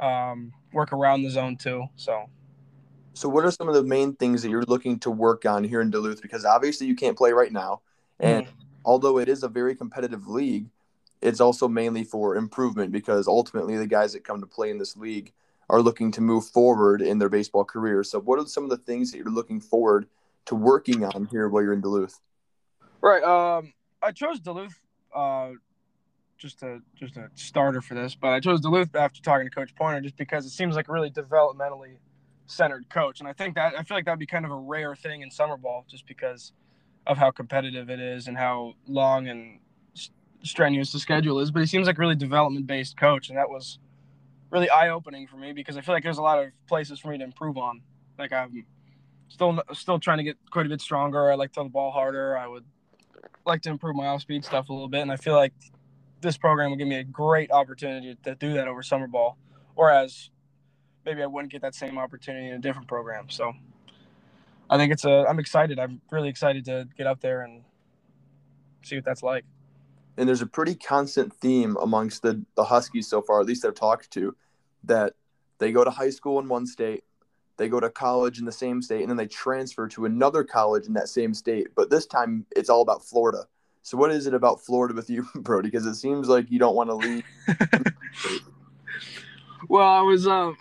[0.00, 1.84] um, work around the zone too.
[1.96, 2.28] So
[3.14, 5.80] so what are some of the main things that you're looking to work on here
[5.80, 7.82] in Duluth because obviously you can't play right now
[8.18, 8.60] and mm-hmm.
[8.84, 10.70] although it is a very competitive league
[11.22, 14.96] it's also mainly for improvement because ultimately the guys that come to play in this
[14.96, 15.32] league
[15.70, 18.02] are looking to move forward in their baseball career.
[18.02, 20.06] So, what are some of the things that you're looking forward
[20.46, 22.20] to working on here while you're in Duluth?
[23.00, 23.22] Right.
[23.22, 23.72] Um,
[24.02, 24.78] I chose Duluth
[25.14, 25.52] uh,
[26.42, 29.74] just a just a starter for this, but I chose Duluth after talking to Coach
[29.74, 31.96] Pointer just because it seems like a really developmentally
[32.46, 34.94] centered coach, and I think that I feel like that'd be kind of a rare
[34.96, 36.52] thing in summer ball, just because
[37.06, 39.60] of how competitive it is and how long and
[40.42, 41.50] strenuous the schedule is.
[41.50, 43.78] But he seems like a really development based coach, and that was
[44.50, 47.08] really eye opening for me because I feel like there's a lot of places for
[47.08, 47.80] me to improve on.
[48.18, 48.66] Like I'm
[49.28, 51.30] still still trying to get quite a bit stronger.
[51.30, 52.36] I like to throw the ball harder.
[52.36, 52.64] I would
[53.46, 55.52] like to improve my off speed stuff a little bit, and I feel like
[56.22, 59.36] this program will give me a great opportunity to do that over summer ball,
[59.74, 60.30] whereas
[61.04, 63.28] maybe I wouldn't get that same opportunity in a different program.
[63.28, 63.52] So
[64.70, 65.26] I think it's a.
[65.28, 65.78] I'm excited.
[65.78, 67.62] I'm really excited to get up there and
[68.82, 69.44] see what that's like.
[70.16, 73.74] And there's a pretty constant theme amongst the the Huskies so far, at least I've
[73.74, 74.34] talked to,
[74.84, 75.14] that
[75.58, 77.04] they go to high school in one state,
[77.56, 80.86] they go to college in the same state, and then they transfer to another college
[80.86, 81.68] in that same state.
[81.74, 83.46] But this time, it's all about Florida.
[83.82, 85.68] So, what is it about Florida with you, Brody?
[85.68, 87.24] Because it seems like you don't want to leave.
[89.68, 90.56] well, I was um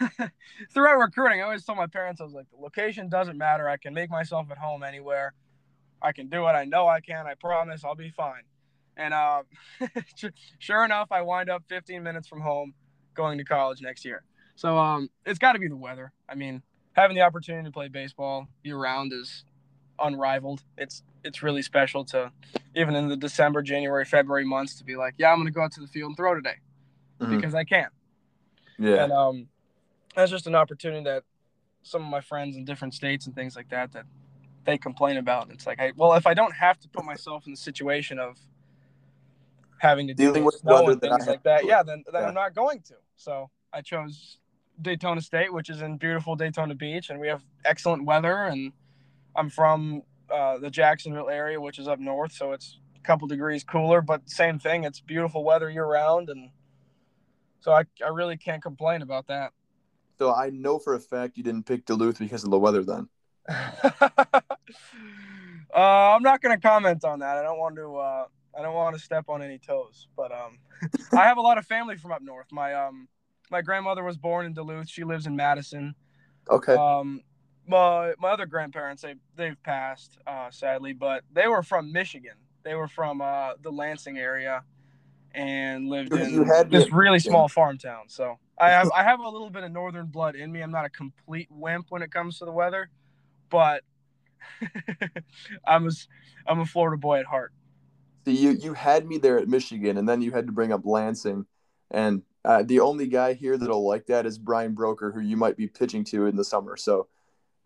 [0.72, 3.68] throughout recruiting, I always told my parents I was like, the location doesn't matter.
[3.68, 5.34] I can make myself at home anywhere.
[6.02, 6.50] I can do it.
[6.50, 7.26] I know I can.
[7.26, 8.42] I promise I'll be fine.
[8.96, 9.42] And uh,
[10.58, 12.74] sure enough, I wind up 15 minutes from home,
[13.14, 14.22] going to college next year.
[14.54, 16.12] So um, it's got to be the weather.
[16.28, 16.62] I mean,
[16.92, 19.44] having the opportunity to play baseball year round is
[19.98, 20.62] unrivaled.
[20.78, 22.30] It's it's really special to
[22.76, 25.62] even in the December, January, February months to be like, yeah, I'm going to go
[25.62, 26.56] out to the field and throw today
[27.20, 27.34] mm-hmm.
[27.34, 27.88] because I can.
[28.78, 29.04] Yeah.
[29.04, 29.48] And um,
[30.14, 31.24] that's just an opportunity that
[31.82, 34.04] some of my friends in different states and things like that that
[34.64, 35.50] they complain about.
[35.50, 38.36] It's like, hey, well, if I don't have to put myself in the situation of
[39.78, 42.28] having to deal with snow and things like that, yeah, then then yeah.
[42.28, 42.94] I'm not going to.
[43.14, 44.38] So I chose
[44.82, 48.44] Daytona State, which is in beautiful Daytona Beach, and we have excellent weather.
[48.44, 48.72] And
[49.34, 50.02] I'm from
[50.32, 54.28] uh, the Jacksonville area, which is up north, so it's a couple degrees cooler, but
[54.28, 54.84] same thing.
[54.84, 56.50] It's beautiful weather year round, and
[57.60, 59.52] so I, I really can't complain about that.
[60.18, 63.08] So I know for a fact you didn't pick Duluth because of the weather, then.
[63.48, 64.42] uh,
[65.74, 67.36] I'm not going to comment on that.
[67.36, 67.96] I don't want to.
[67.96, 68.24] Uh,
[68.58, 70.08] I don't want to step on any toes.
[70.16, 70.58] But um,
[71.12, 72.46] I have a lot of family from up north.
[72.50, 73.08] My um,
[73.50, 74.88] my grandmother was born in Duluth.
[74.88, 75.94] She lives in Madison.
[76.50, 76.74] Okay.
[76.74, 77.22] Um,
[77.66, 82.34] my my other grandparents they they've passed uh, sadly, but they were from Michigan.
[82.62, 84.62] They were from uh, the Lansing area,
[85.34, 88.04] and lived in this really small farm town.
[88.08, 90.62] So I have I have a little bit of northern blood in me.
[90.62, 92.88] I'm not a complete wimp when it comes to the weather,
[93.50, 93.82] but
[95.66, 95.90] I'm a
[96.46, 97.52] I'm a Florida boy at heart.
[98.24, 100.82] So you you had me there at Michigan, and then you had to bring up
[100.84, 101.46] Lansing,
[101.90, 105.56] and uh, the only guy here that'll like that is Brian Broker, who you might
[105.56, 106.76] be pitching to in the summer.
[106.76, 107.08] So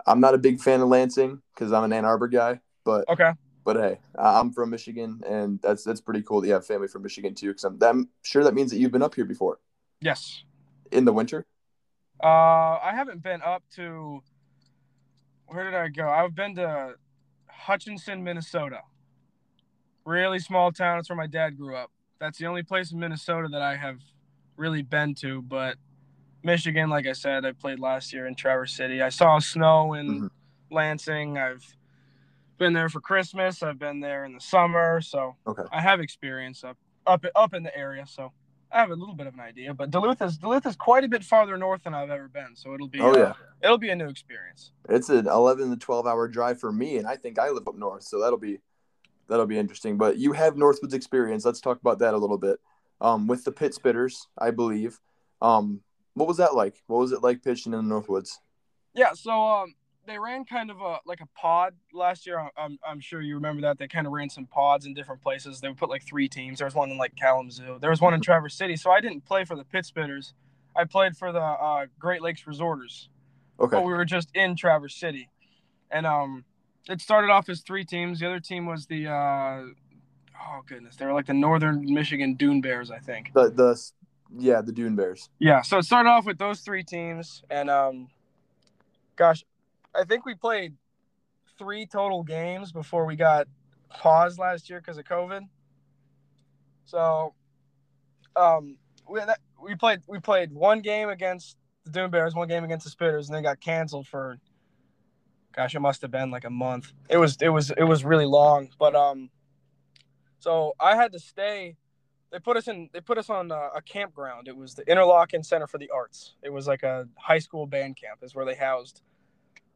[0.06, 3.32] I'm not a big fan of Lansing because I'm an Ann Arbor guy, but okay.
[3.64, 7.02] But hey, I'm from Michigan, and that's that's pretty cool that you have family from
[7.02, 7.48] Michigan too.
[7.48, 9.60] Because I'm, I'm sure that means that you've been up here before.
[10.00, 10.42] Yes.
[10.92, 11.46] In the winter.
[12.22, 12.26] Uh,
[12.82, 14.22] I haven't been up to.
[15.46, 16.08] Where did I go?
[16.08, 16.94] I've been to
[17.48, 18.80] Hutchinson, Minnesota.
[20.04, 20.98] Really small town.
[20.98, 21.90] It's where my dad grew up.
[22.18, 23.98] That's the only place in Minnesota that I have
[24.56, 25.42] really been to.
[25.42, 25.76] But
[26.42, 29.02] Michigan, like I said, I played last year in Traverse City.
[29.02, 30.26] I saw snow in mm-hmm.
[30.74, 31.36] Lansing.
[31.36, 31.64] I've
[32.58, 33.62] been there for Christmas.
[33.62, 35.62] I've been there in the summer, so okay.
[35.72, 36.76] I have experience up
[37.06, 38.06] up up in the area.
[38.06, 38.32] So
[38.72, 39.74] I have a little bit of an idea.
[39.74, 42.72] But Duluth is Duluth is quite a bit farther north than I've ever been, so
[42.74, 43.22] it'll be oh, yeah.
[43.22, 44.72] Uh, it'll be a new experience.
[44.88, 47.76] It's an eleven to twelve hour drive for me, and I think I live up
[47.76, 48.60] north, so that'll be
[49.28, 49.98] that'll be interesting.
[49.98, 51.44] But you have Northwoods experience.
[51.44, 52.60] Let's talk about that a little bit.
[53.00, 55.00] Um, with the Pit Spitters, I believe.
[55.40, 55.80] Um,
[56.20, 56.82] what was that like?
[56.86, 58.38] What was it like pitching in the Northwoods?
[58.94, 59.74] Yeah, so um,
[60.06, 62.50] they ran kind of a like a pod last year.
[62.56, 65.60] I'm, I'm sure you remember that they kind of ran some pods in different places.
[65.60, 66.58] They would put like three teams.
[66.58, 67.78] There was one in like Kalamazoo.
[67.80, 68.76] There was one in Traverse City.
[68.76, 70.34] So I didn't play for the Pit Spitters.
[70.76, 73.08] I played for the uh, Great Lakes Resorters.
[73.58, 73.76] Okay.
[73.76, 75.28] But we were just in Traverse City,
[75.90, 76.44] and um,
[76.88, 78.20] it started off as three teams.
[78.20, 79.62] The other team was the uh,
[80.40, 83.32] oh goodness, they were like the Northern Michigan Dune Bears, I think.
[83.34, 83.90] The the
[84.36, 85.28] yeah, the Dune Bears.
[85.38, 88.08] Yeah, so it started off with those three teams, and um,
[89.16, 89.44] gosh,
[89.94, 90.74] I think we played
[91.58, 93.46] three total games before we got
[93.88, 95.42] paused last year because of COVID.
[96.86, 97.34] So,
[98.36, 98.76] um,
[99.08, 99.20] we
[99.62, 103.26] we played we played one game against the Dune Bears, one game against the Spitters,
[103.26, 104.38] and then got canceled for.
[105.52, 106.92] Gosh, it must have been like a month.
[107.08, 109.30] It was it was it was really long, but um,
[110.38, 111.76] so I had to stay.
[112.32, 112.88] They put us in.
[112.92, 114.48] They put us on a, a campground.
[114.48, 116.34] It was the Interlochen Center for the Arts.
[116.42, 118.20] It was like a high school band camp.
[118.22, 119.02] Is where they housed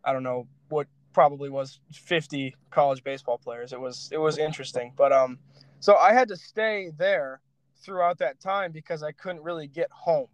[0.04, 3.72] I don't know what probably was 50 college baseball players.
[3.72, 5.38] It was it was interesting, but um,
[5.80, 7.40] so I had to stay there
[7.82, 10.28] throughout that time because I couldn't really get home.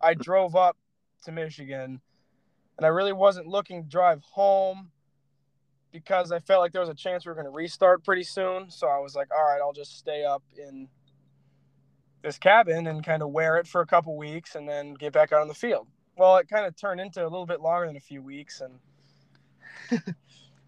[0.00, 0.76] I drove up
[1.24, 2.00] to Michigan,
[2.76, 4.90] and I really wasn't looking to drive home
[5.92, 8.70] because I felt like there was a chance we were going to restart pretty soon.
[8.70, 10.88] So I was like, all right, I'll just stay up in
[12.22, 15.32] this cabin and kind of wear it for a couple weeks and then get back
[15.32, 15.86] out on the field.
[16.16, 18.78] Well, it kind of turned into a little bit longer than a few weeks and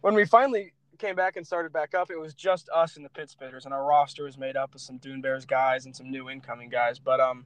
[0.00, 3.08] when we finally came back and started back up, it was just us and the
[3.10, 6.10] Pit Spitters, and our roster was made up of some Dune Bears guys and some
[6.10, 6.98] new incoming guys.
[6.98, 7.44] But um,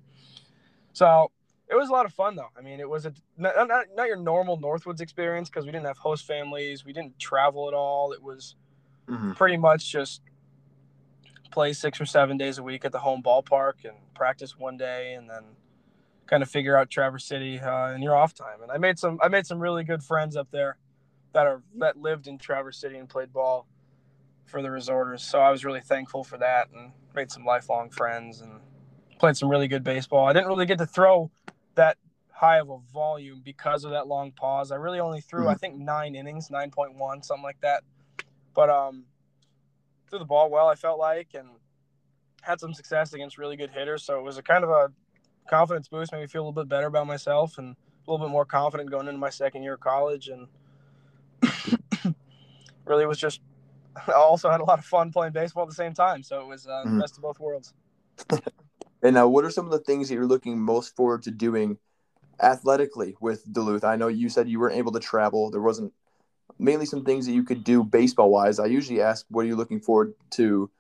[0.93, 1.31] so
[1.69, 2.49] it was a lot of fun though.
[2.57, 5.87] I mean, it was a not not, not your normal Northwoods experience because we didn't
[5.87, 8.13] have host families, we didn't travel at all.
[8.13, 8.55] It was
[9.09, 9.35] Mhm.
[9.37, 10.21] pretty much just
[11.51, 15.15] play six or seven days a week at the home ballpark and practice one day,
[15.15, 15.45] and then
[16.27, 18.63] kind of figure out Traverse City uh, in your off time.
[18.63, 20.77] And I made some I made some really good friends up there
[21.33, 23.67] that are that lived in Traverse City and played ball
[24.47, 25.21] for the Resorters.
[25.21, 28.61] So I was really thankful for that and made some lifelong friends and
[29.19, 30.27] played some really good baseball.
[30.27, 31.31] I didn't really get to throw
[31.75, 31.97] that
[32.31, 34.71] high of a volume because of that long pause.
[34.71, 37.83] I really only threw I think 9 innings, 9.1 something like that.
[38.55, 39.05] But um
[40.09, 41.49] threw the ball well, I felt like and
[42.43, 44.05] had some success against really good hitters.
[44.05, 44.93] So it was a kind of a
[45.49, 48.31] confidence boost, made me feel a little bit better about myself and a little bit
[48.33, 50.49] more confident going into my second year of college and
[52.85, 53.41] really was just
[54.09, 56.23] I also had a lot of fun playing baseball at the same time.
[56.23, 57.01] So it was uh, the Mhm.
[57.01, 57.75] best of both worlds.
[59.01, 61.79] And now, what are some of the things that you're looking most forward to doing
[62.41, 63.85] athletically with Duluth?
[63.85, 65.51] I know you said you weren't able to travel.
[65.51, 65.93] There wasn't
[66.59, 68.59] mainly some things that you could do baseball wise.
[68.59, 70.71] I usually ask, what are you looking forward to,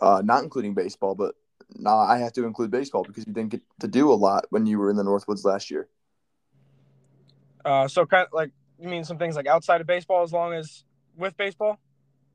[0.00, 1.34] uh, not including baseball, but
[1.76, 4.66] now I have to include baseball because you didn't get to do a lot when
[4.66, 5.88] you were in the Northwoods last year.
[7.64, 10.52] Uh, so kind of like you mean some things like outside of baseball as long
[10.52, 10.84] as
[11.16, 11.78] with baseball?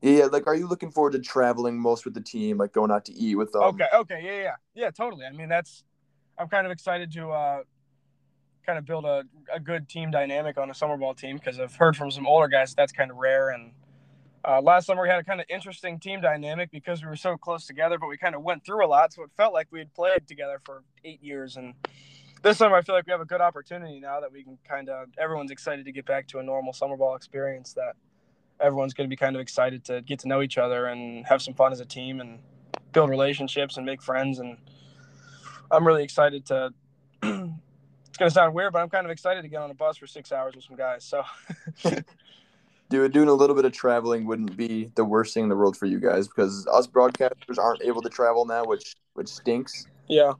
[0.02, 3.06] Yeah, like, are you looking forward to traveling most with the team, like going out
[3.06, 3.62] to eat with them?
[3.62, 5.24] Okay, okay, yeah, yeah, yeah, totally.
[5.24, 5.84] I mean, that's
[6.38, 7.62] I'm kind of excited to uh,
[8.66, 9.22] kind of build a,
[9.54, 12.48] a good team dynamic on a summer ball team because I've heard from some older
[12.48, 13.50] guys that's kind of rare.
[13.50, 13.70] And
[14.44, 17.36] uh, last summer we had a kind of interesting team dynamic because we were so
[17.36, 19.78] close together, but we kind of went through a lot, so it felt like we
[19.78, 21.56] had played together for eight years.
[21.56, 21.74] And
[22.42, 24.88] this summer I feel like we have a good opportunity now that we can kind
[24.88, 27.94] of everyone's excited to get back to a normal summer ball experience that
[28.60, 31.42] everyone's going to be kind of excited to get to know each other and have
[31.42, 32.38] some fun as a team and
[32.92, 34.56] build relationships and make friends and
[35.70, 36.70] i'm really excited to
[38.16, 39.98] it's going to sound weird but i'm kind of excited to get on a bus
[39.98, 41.22] for six hours with some guys so
[42.88, 45.76] Do, doing a little bit of traveling wouldn't be the worst thing in the world
[45.76, 49.86] for you guys because us broadcasters aren't able to travel now, which which stinks.
[50.08, 50.34] yeah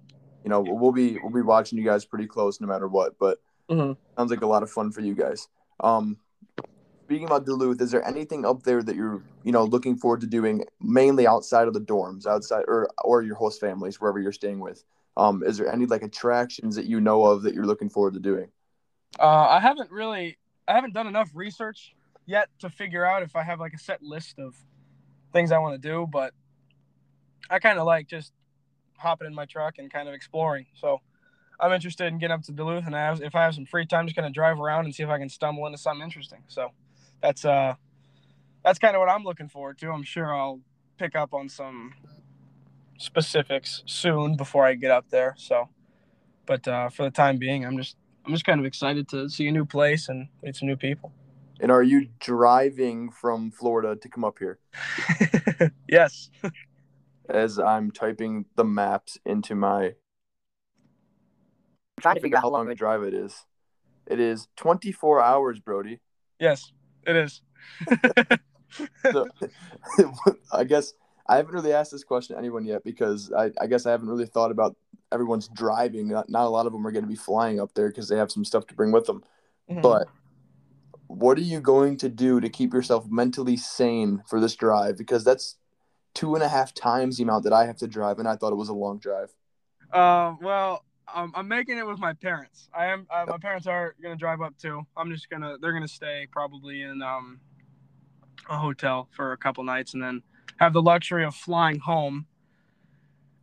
[0.45, 3.18] You know, we'll be we'll be watching you guys pretty close no matter what.
[3.18, 3.97] But Mhm.
[4.16, 5.49] sounds like a lot of fun for you guys.
[5.81, 6.18] Um,
[7.07, 10.29] speaking about Duluth, is there anything up there that you're you know looking forward to
[10.29, 14.61] doing mainly outside of the dorms, outside or or your host families, wherever you're staying
[14.61, 14.85] with?
[15.16, 18.20] Um, is there any like attractions that you know of that you're looking forward to
[18.20, 18.48] doing?
[19.18, 20.36] uh, i haven't really
[20.68, 21.94] i haven't done enough research
[22.26, 24.54] yet to figure out if i have like a set list of
[25.32, 26.32] things i want to do but
[27.50, 28.32] i kind of like just
[28.98, 30.66] hopping in my truck and kind of exploring.
[30.74, 31.00] So
[31.60, 33.86] i'm interested in getting up to duluth and I have, if i have some free
[33.86, 36.42] time just kind of drive around and see if i can stumble into something interesting.
[36.48, 36.70] So
[37.22, 37.74] that's uh
[38.64, 39.90] that's kind of what i'm looking forward to.
[39.90, 40.60] I'm sure i'll
[40.98, 41.94] pick up on some
[42.99, 45.68] specifics soon before i get up there so
[46.47, 49.47] but uh, for the time being i'm just i'm just kind of excited to see
[49.49, 51.12] a new place and meet some new people
[51.61, 54.59] And are you driving from Florida to come up here?
[55.88, 56.30] yes
[57.28, 59.94] As I'm typing the maps into my
[61.97, 63.47] I'm trying to figure out how long the drive it is.
[64.07, 66.01] It is 24 hours, Brody.
[66.38, 66.72] yes
[67.07, 67.40] it is
[69.12, 69.26] So,
[70.53, 70.92] I guess
[71.29, 74.09] I haven't really asked this question to anyone yet because I, I guess I haven't
[74.09, 74.77] really thought about
[75.12, 76.09] everyone's driving.
[76.09, 78.16] Not, not a lot of them are going to be flying up there because they
[78.16, 79.22] have some stuff to bring with them.
[79.70, 79.83] Mhm.
[79.83, 80.09] But
[81.09, 84.97] what are you going to do to keep yourself mentally sane for this drive?
[84.99, 85.57] Because that's
[86.14, 88.53] two and a half times the amount that I have to drive, and I thought
[88.53, 89.35] it was a long drive.
[89.93, 92.68] Uh, well, um, I'm making it with my parents.
[92.74, 93.07] I am.
[93.11, 94.83] Uh, my parents are gonna drive up too.
[94.97, 95.57] I'm just gonna.
[95.61, 97.41] They're gonna stay probably in um,
[98.49, 100.22] a hotel for a couple nights, and then
[100.59, 102.26] have the luxury of flying home,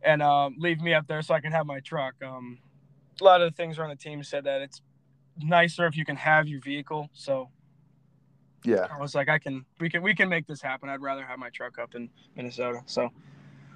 [0.02, 2.14] and um, leave me up there so I can have my truck.
[2.24, 2.58] Um,
[3.20, 4.82] a lot of the things around the team said that it's
[5.38, 7.08] nicer if you can have your vehicle.
[7.12, 7.50] So
[8.64, 8.86] Yeah.
[8.92, 10.88] I was like, I can, we can, we can make this happen.
[10.88, 12.80] I'd rather have my truck up in Minnesota.
[12.86, 13.10] So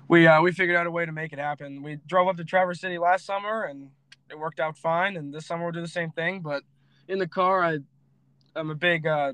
[0.08, 1.82] we, uh, we figured out a way to make it happen.
[1.82, 3.90] We drove up to Traverse City last summer and
[4.30, 5.16] it worked out fine.
[5.16, 6.40] And this summer we'll do the same thing.
[6.40, 6.62] But
[7.06, 7.78] in the car, I,
[8.56, 9.32] I'm a big, uh,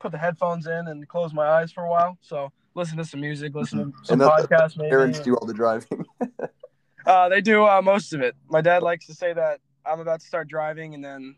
[0.00, 2.18] put the headphones in and close my eyes for a while.
[2.20, 4.78] So listen to some music, listen to some And podcasts.
[4.78, 4.88] Maybe.
[4.88, 6.06] Parents do all the driving.
[7.06, 8.34] Uh, they do uh, most of it.
[8.50, 11.36] My dad likes to say that I'm about to start driving, and then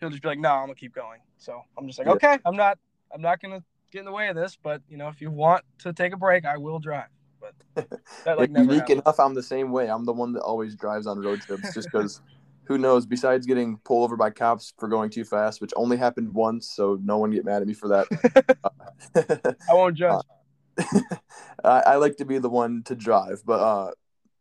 [0.00, 2.14] he'll just be like, "No, I'm gonna keep going." So I'm just like, Yeah.
[2.14, 2.80] "Okay, I'm not,
[3.14, 3.62] I'm not gonna
[3.92, 6.16] get in the way of this, but you know, if you want to take a
[6.16, 7.10] break, I will drive."
[7.40, 7.54] But
[8.24, 9.02] that like unique happened.
[9.02, 9.88] enough, I'm the same way.
[9.88, 12.20] I'm the one that always drives on road trips just because
[12.64, 13.06] who knows?
[13.06, 16.98] Besides getting pulled over by cops for going too fast, which only happened once, so
[17.04, 19.56] no one get mad at me for that.
[19.70, 20.14] I won't judge.
[20.14, 20.22] Uh,
[21.64, 23.90] I, I, like to be the one to drive, but uh,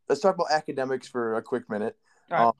[0.09, 1.95] let's talk about academics for a quick minute.
[2.29, 2.47] Right.
[2.47, 2.53] Um,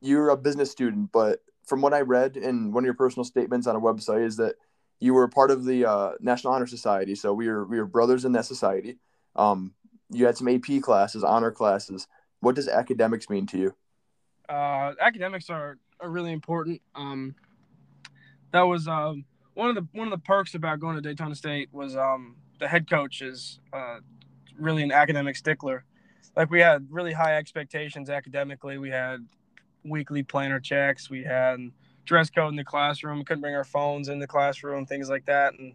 [0.00, 3.66] you're a business student, but from what I read in one of your personal statements
[3.66, 4.56] on a website is that
[4.98, 7.14] you were part of the uh, National Honor Society.
[7.14, 8.98] So we were we were brothers in that society.
[9.36, 9.74] Um,
[10.10, 12.06] you had some AP classes, honor classes.
[12.40, 13.74] What does academics mean to you?
[14.48, 16.82] Uh, academics are, are really important.
[16.94, 17.34] Um,
[18.52, 19.24] that was um,
[19.54, 22.68] one of the one of the perks about going to Daytona State was um, the
[22.68, 23.98] head coach is uh,
[24.58, 25.84] really an academic stickler.
[26.36, 28.78] Like we had really high expectations academically.
[28.78, 29.26] We had
[29.84, 31.10] weekly planner checks.
[31.10, 31.58] We had
[32.04, 33.18] dress code in the classroom.
[33.18, 35.74] We couldn't bring our phones in the classroom, things like that, and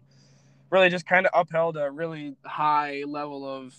[0.70, 3.74] really just kind of upheld a really high level of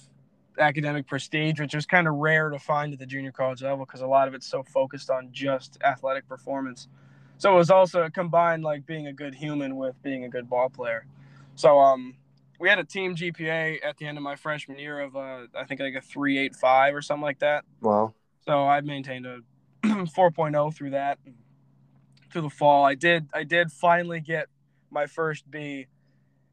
[0.60, 4.02] academic prestige, which was kind of rare to find at the junior college level because
[4.02, 6.88] a lot of it's so focused on just athletic performance.
[7.38, 10.70] So it was also combined like being a good human with being a good ball
[10.70, 11.06] player.
[11.56, 12.16] So um,
[12.60, 15.66] we had a team GPA at the end of my freshman year of uh, I
[15.66, 17.66] think like a three eight five or something like that.
[17.82, 18.14] Wow.
[18.46, 19.40] So I maintained a
[19.84, 21.20] 4.0 through that
[22.32, 22.86] through the fall.
[22.86, 24.48] I did I did finally get
[24.90, 25.88] my first B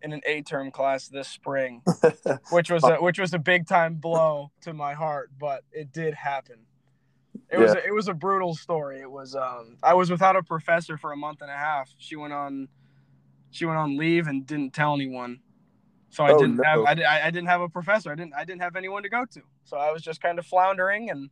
[0.03, 1.83] in an A term class this spring,
[2.51, 6.15] which was a, which was a big time blow to my heart, but it did
[6.15, 6.67] happen.
[7.51, 7.59] It yeah.
[7.59, 9.01] was a, it was a brutal story.
[9.01, 11.91] It was um, I was without a professor for a month and a half.
[11.99, 12.69] She went on
[13.51, 15.41] she went on leave and didn't tell anyone.
[16.15, 16.65] So I oh, didn't no.
[16.65, 18.13] have I, I didn't have a professor.
[18.13, 19.43] I didn't I didn't have anyone to go to.
[19.65, 21.29] So I was just kind of floundering and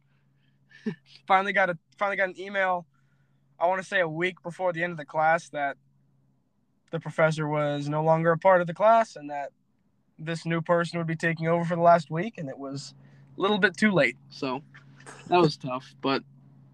[1.29, 2.85] finally got a finally got an email
[3.61, 5.77] I want to say a week before the end of the class that
[6.91, 9.51] the professor was no longer a part of the class and that
[10.19, 12.93] this new person would be taking over for the last week and it was
[13.39, 14.63] a little bit too late so
[15.29, 16.23] that was tough but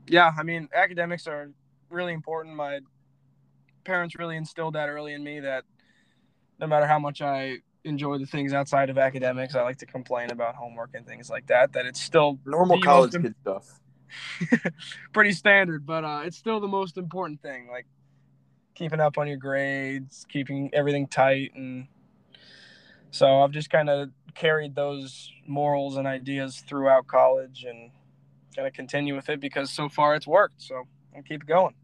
[0.09, 1.51] yeah i mean academics are
[1.89, 2.81] really important my
[3.85, 5.65] parents really instilled that early in me that
[6.59, 10.31] no matter how much i enjoy the things outside of academics i like to complain
[10.31, 13.81] about homework and things like that that it's still normal college kid stuff
[15.13, 17.87] pretty standard but uh, it's still the most important thing like
[18.79, 21.89] keeping up on your grades, keeping everything tight, and
[23.11, 27.91] so I've just kind of carried those morals and ideas throughout college, and
[28.55, 30.63] to continue with it because so far it's worked.
[30.63, 31.75] So I'll keep going.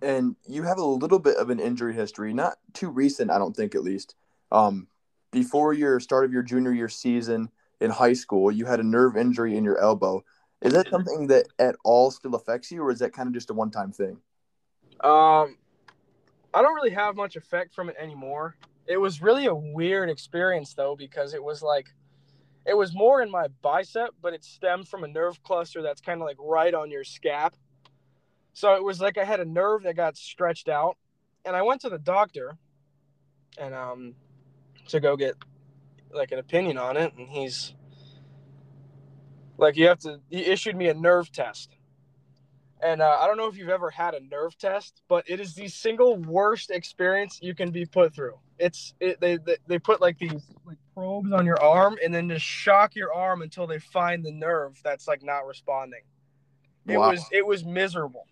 [0.00, 3.56] And you have a little bit of an injury history, not too recent, I don't
[3.56, 4.14] think, at least.
[4.52, 4.88] Um,
[5.34, 9.16] before your start of your junior year season in high school, you had a nerve
[9.16, 10.24] injury in your elbow.
[10.62, 13.50] Is that something that at all still affects you, or is that kind of just
[13.50, 14.16] a one-time thing?
[15.00, 15.58] Um,
[16.54, 18.56] I don't really have much effect from it anymore.
[18.86, 21.88] It was really a weird experience though because it was like
[22.64, 26.22] it was more in my bicep, but it stemmed from a nerve cluster that's kind
[26.22, 27.52] of like right on your scap.
[28.54, 30.96] So it was like I had a nerve that got stretched out,
[31.44, 32.56] and I went to the doctor,
[33.58, 34.14] and um,
[34.88, 35.34] to go get
[36.12, 37.74] like an opinion on it, and he's
[39.58, 40.20] like, you have to.
[40.30, 41.76] He issued me a nerve test,
[42.82, 45.54] and uh, I don't know if you've ever had a nerve test, but it is
[45.54, 48.38] the single worst experience you can be put through.
[48.58, 52.28] It's it, they, they they put like these like probes on your arm and then
[52.28, 56.02] just shock your arm until they find the nerve that's like not responding.
[56.86, 57.10] It wow.
[57.10, 58.26] was it was miserable.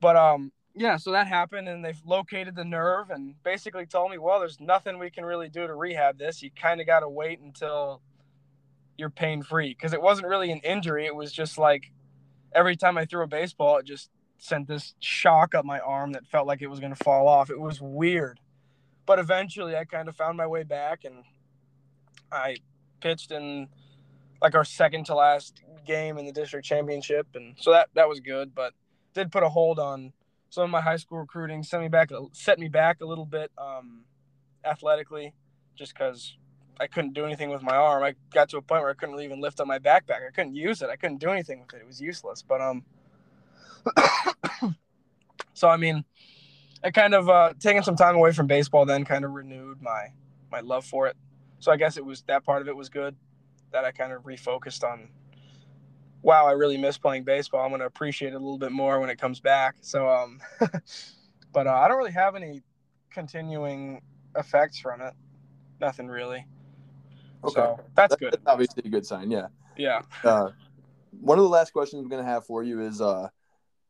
[0.00, 4.18] But um yeah, so that happened and they've located the nerve and basically told me,
[4.18, 6.42] well, there's nothing we can really do to rehab this.
[6.42, 8.02] You kind of got to wait until
[8.98, 11.06] you're pain free because it wasn't really an injury.
[11.06, 11.90] It was just like
[12.54, 16.26] every time I threw a baseball, it just sent this shock up my arm that
[16.26, 17.48] felt like it was going to fall off.
[17.48, 18.38] It was weird.
[19.06, 21.24] But eventually I kind of found my way back and
[22.30, 22.58] I
[23.00, 23.68] pitched in
[24.42, 28.20] like our second to last game in the district championship and so that that was
[28.20, 28.74] good, but
[29.14, 30.12] did put a hold on
[30.56, 33.50] some of my high school recruiting, sent me back set me back a little bit
[33.58, 34.04] um,
[34.64, 35.34] athletically
[35.74, 36.38] just cuz
[36.80, 38.02] I couldn't do anything with my arm.
[38.02, 40.26] I got to a point where I couldn't even lift up my backpack.
[40.26, 40.88] I couldn't use it.
[40.88, 41.82] I couldn't do anything with it.
[41.82, 42.40] It was useless.
[42.42, 42.84] But um,
[45.52, 46.04] so I mean,
[46.82, 50.12] I kind of uh, taking some time away from baseball, then kind of renewed my
[50.50, 51.16] my love for it.
[51.58, 53.14] So I guess it was that part of it was good
[53.72, 55.08] that I kind of refocused on.
[56.26, 57.62] Wow, I really miss playing baseball.
[57.62, 59.76] I'm going to appreciate it a little bit more when it comes back.
[59.80, 60.40] So um,
[61.52, 62.62] but uh, I don't really have any
[63.12, 64.02] continuing
[64.36, 65.14] effects from it.
[65.80, 66.44] Nothing really.
[67.44, 67.54] Okay.
[67.54, 68.32] So that's, that's good.
[68.32, 69.30] That's obviously a good sign.
[69.30, 69.46] Yeah.
[69.76, 70.02] Yeah.
[70.24, 70.50] Uh,
[71.20, 73.28] one of the last questions I'm going to have for you is uh,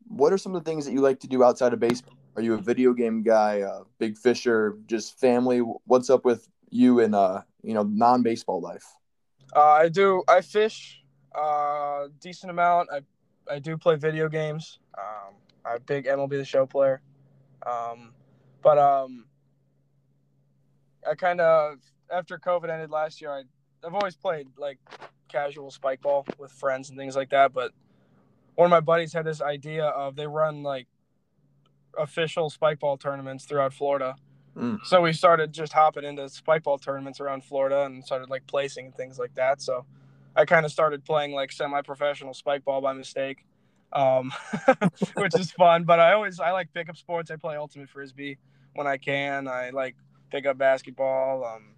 [0.06, 2.18] what are some of the things that you like to do outside of baseball?
[2.36, 5.60] Are you a video game guy, a big fisher, just family?
[5.60, 8.84] What's up with you in uh, you know, non-baseball life?
[9.54, 10.22] Uh, I do.
[10.28, 11.02] I fish
[11.36, 12.88] uh, decent amount.
[12.92, 13.00] I
[13.48, 14.78] I do play video games.
[14.96, 15.34] Um,
[15.64, 17.00] I'm a big MLB The Show player.
[17.64, 18.12] Um,
[18.62, 19.26] but um,
[21.08, 21.78] I kind of
[22.10, 23.42] after COVID ended last year, I
[23.84, 24.78] I've always played like
[25.28, 27.52] casual spike ball with friends and things like that.
[27.52, 27.72] But
[28.54, 30.86] one of my buddies had this idea of they run like
[31.98, 34.16] official spike ball tournaments throughout Florida.
[34.56, 34.78] Mm.
[34.84, 38.86] So we started just hopping into spike ball tournaments around Florida and started like placing
[38.86, 39.60] and things like that.
[39.60, 39.84] So
[40.36, 43.44] I kind of started playing like semi-professional spike ball by mistake,
[43.92, 44.32] um,
[45.14, 45.84] which is fun.
[45.84, 47.30] But I always I like pickup sports.
[47.30, 48.38] I play ultimate frisbee
[48.74, 49.48] when I can.
[49.48, 49.96] I like
[50.30, 51.44] pick up basketball.
[51.44, 51.74] Um,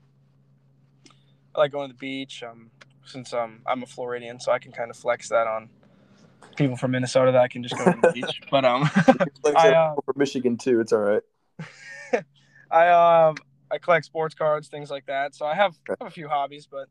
[1.54, 2.42] I like going to the beach.
[2.42, 2.70] Um,
[3.04, 5.70] since um, I'm a Floridian, so I can kind of flex that on
[6.56, 8.40] people from Minnesota that I can just go to the beach.
[8.50, 8.90] But um,
[9.56, 10.80] I, uh, from Michigan too.
[10.80, 11.22] It's all right.
[12.70, 12.88] I
[13.28, 13.36] um
[13.70, 15.34] I collect sports cards, things like that.
[15.34, 16.88] So I have, I have a few hobbies, but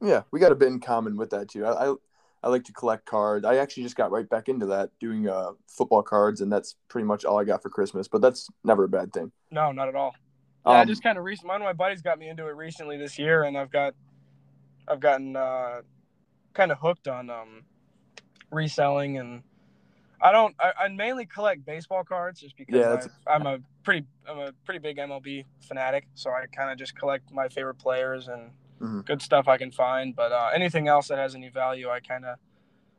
[0.00, 1.64] Yeah, we got a bit in common with that too.
[1.64, 1.94] I, I
[2.42, 3.44] I like to collect cards.
[3.44, 7.06] I actually just got right back into that, doing uh football cards, and that's pretty
[7.06, 8.08] much all I got for Christmas.
[8.08, 9.32] But that's never a bad thing.
[9.50, 10.14] no, not at all.
[10.66, 11.48] Yeah, I Um, just kind of recent.
[11.48, 13.94] One of my buddies got me into it recently this year, and I've got,
[14.88, 15.82] I've gotten uh,
[16.54, 17.62] kind of hooked on um,
[18.50, 19.42] reselling, and
[20.20, 20.54] I don't.
[20.58, 24.52] I, I mainly collect baseball cards just because Yeah, I, I'm a pretty, I'm a
[24.64, 26.06] pretty big MLB fanatic.
[26.14, 29.04] So I kind of just collect my favorite players and Mhm.
[29.06, 30.14] good stuff I can find.
[30.14, 32.38] But uh, anything else that has any value, I kind of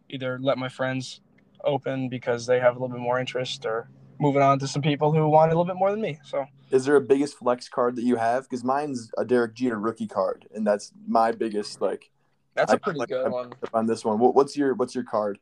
[0.10, 1.22] either let my friends
[1.64, 5.12] open because they have a little bit more interest, or moving on to some people
[5.12, 6.20] who want a little bit more than me.
[6.24, 6.46] So.
[6.70, 8.44] Is there a biggest flex card that you have?
[8.44, 12.12] Because mine's a Derek Jeter rookie card, and that's my biggest like
[12.56, 13.54] That's I a pretty good one.
[13.74, 14.20] on this one.
[14.20, 15.40] What, what's your what's your card?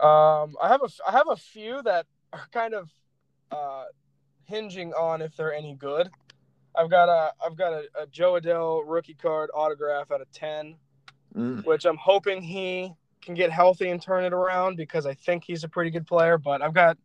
[0.00, 2.90] Um, I have a I have a few that are kind of
[3.50, 3.84] uh,
[4.44, 6.10] hinging on if they're any good.
[6.74, 10.76] I've got a I've got a, a Jo Adell rookie card autograph out of ten,
[11.34, 11.64] Mm.
[11.64, 12.92] which I'm hoping he
[13.22, 16.36] can get healthy and turn it around because I think he's a pretty good player.
[16.36, 16.98] But I've got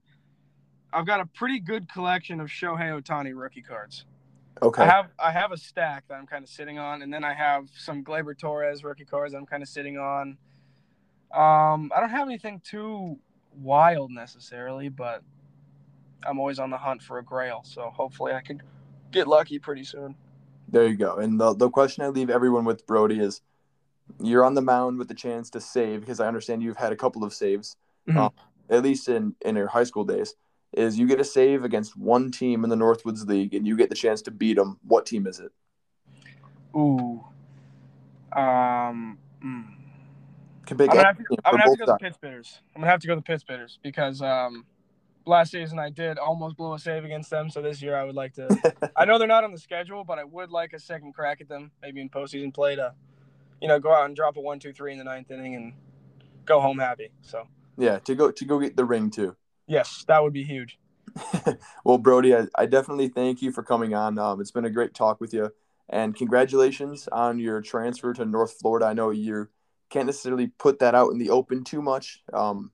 [0.91, 4.05] I've got a pretty good collection of Shohei Ohtani rookie cards.
[4.61, 4.83] Okay.
[4.83, 7.33] I have I have a stack that I'm kind of sitting on, and then I
[7.33, 10.37] have some Gleyber Torres rookie cards I'm kind of sitting on.
[11.33, 13.17] Um, I don't have anything too
[13.53, 15.23] wild necessarily, but
[16.25, 18.61] I'm always on the hunt for a Grail, so hopefully I could
[19.11, 20.15] get lucky pretty soon.
[20.69, 21.15] There you go.
[21.17, 23.41] And the the question I leave everyone with Brody is,
[24.21, 26.95] you're on the mound with the chance to save because I understand you've had a
[26.97, 27.77] couple of saves,
[28.07, 28.17] Mhm.
[28.17, 28.33] um,
[28.69, 30.35] at least in in your high school days.
[30.73, 33.89] Is you get a save against one team in the Northwoods League and you get
[33.89, 34.77] the chance to beat them.
[34.83, 35.51] What team is it?
[36.75, 37.23] Ooh.
[38.33, 39.17] Um.
[39.43, 39.65] mm.
[40.69, 42.01] I'm gonna have any to, team I'm from gonna have to both go to sides.
[42.01, 42.59] the Pit Spitters.
[42.75, 44.65] I'm gonna have to go to the Pit Spitters because um,
[45.27, 47.49] last season I did almost blow a save against them.
[47.49, 48.91] So this year I would like to.
[48.95, 51.49] I know they're not on the schedule, but I would like a second crack at
[51.49, 52.93] them, maybe in postseason play to,
[53.61, 55.73] you know, go out and drop a one, two, three in the ninth inning and
[56.45, 57.11] go home happy.
[57.21, 57.47] So
[57.77, 59.35] yeah, to go to go get the ring too.
[59.67, 60.79] yes, that would be huge.
[61.83, 64.17] well, Brody, I, I definitely thank you for coming on.
[64.17, 65.51] Um, it's been a great talk with you,
[65.89, 68.85] and congratulations on your transfer to North Florida.
[68.85, 69.47] I know you
[69.89, 72.71] can't necessarily put that out in the open too much um,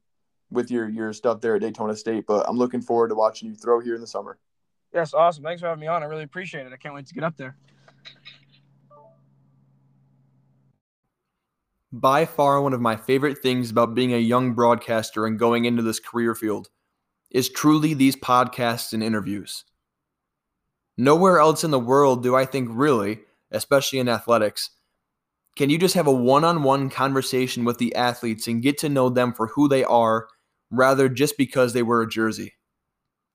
[0.53, 3.55] with your your stuff there at Daytona State, but I'm looking forward to watching you
[3.55, 4.37] throw here in the summer.
[4.93, 5.43] Yes, awesome.
[5.43, 6.03] Thanks for having me on.
[6.03, 6.73] I really appreciate it.
[6.73, 7.55] I can't wait to get up there.
[11.91, 15.83] By far, one of my favorite things about being a young broadcaster and going into
[15.83, 16.69] this career field
[17.29, 19.63] is truly these podcasts and interviews.
[20.97, 24.71] Nowhere else in the world do I think, really, especially in athletics,
[25.55, 28.89] can you just have a one on one conversation with the athletes and get to
[28.89, 30.27] know them for who they are
[30.73, 32.53] rather just because they wear a jersey.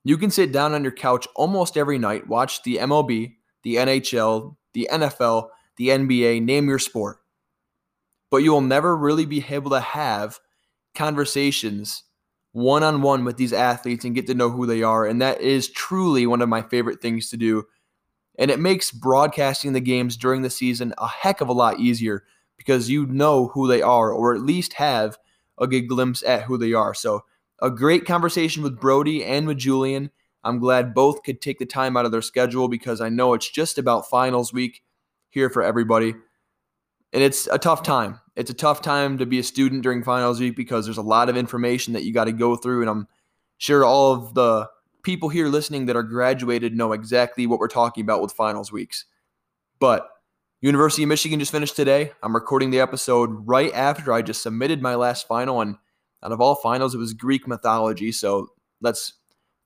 [0.05, 4.57] You can sit down on your couch almost every night, watch the MLB, the NHL,
[4.75, 7.19] the NFL, the NBA, name your sport.
[8.31, 10.39] But you will never really be able to have
[10.95, 12.03] conversations
[12.53, 15.07] one on one with these athletes and get to know who they are.
[15.07, 17.65] And that is truly one of my favorite things to do.
[18.39, 22.25] And it makes broadcasting the games during the season a heck of a lot easier
[22.57, 25.19] because you know who they are, or at least have
[25.61, 26.95] a good glimpse at who they are.
[26.95, 27.25] So,
[27.61, 30.11] a great conversation with Brody and with Julian.
[30.45, 33.51] I'm glad both could take the time out of their schedule because I know it's
[33.51, 34.83] just about finals week
[35.31, 36.15] here for everybody.
[37.13, 38.21] And it's a tough time.
[38.37, 41.29] It's a tough time to be a student during finals week because there's a lot
[41.29, 42.83] of information that you got to go through.
[42.83, 43.09] And I'm
[43.57, 44.69] sure all of the
[45.03, 49.07] people here listening that are graduated know exactly what we're talking about with finals weeks.
[49.81, 50.09] But
[50.61, 52.13] University of Michigan just finished today.
[52.23, 55.61] I'm recording the episode right after I just submitted my last final.
[55.61, 55.77] And
[56.23, 58.13] out of all finals, it was Greek mythology.
[58.13, 58.49] So
[58.81, 59.13] let's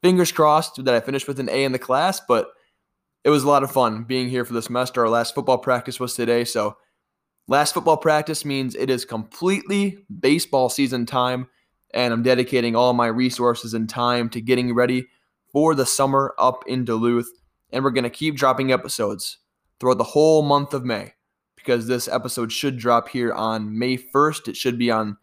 [0.02, 2.20] fingers crossed that I finished with an A in the class.
[2.20, 2.48] But
[3.24, 5.02] it was a lot of fun being here for the semester.
[5.02, 6.44] Our last football practice was today.
[6.44, 6.76] So
[7.48, 11.48] Last football practice means it is completely baseball season time,
[11.92, 15.08] and I'm dedicating all my resources and time to getting ready
[15.52, 17.30] for the summer up in Duluth.
[17.70, 19.38] And we're going to keep dropping episodes
[19.82, 21.12] throughout the whole month of May
[21.56, 24.46] because this episode should drop here on May 1st.
[24.46, 25.16] It should be on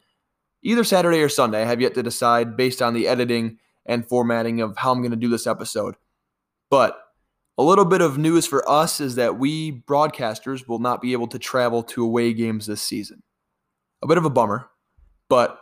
[0.63, 1.61] either Saturday or Sunday.
[1.61, 5.11] I have yet to decide based on the editing and formatting of how I'm going
[5.11, 5.95] to do this episode.
[6.69, 7.01] But
[7.57, 11.27] a little bit of news for us is that we broadcasters will not be able
[11.27, 13.23] to travel to away games this season.
[14.03, 14.69] A bit of a bummer,
[15.29, 15.57] but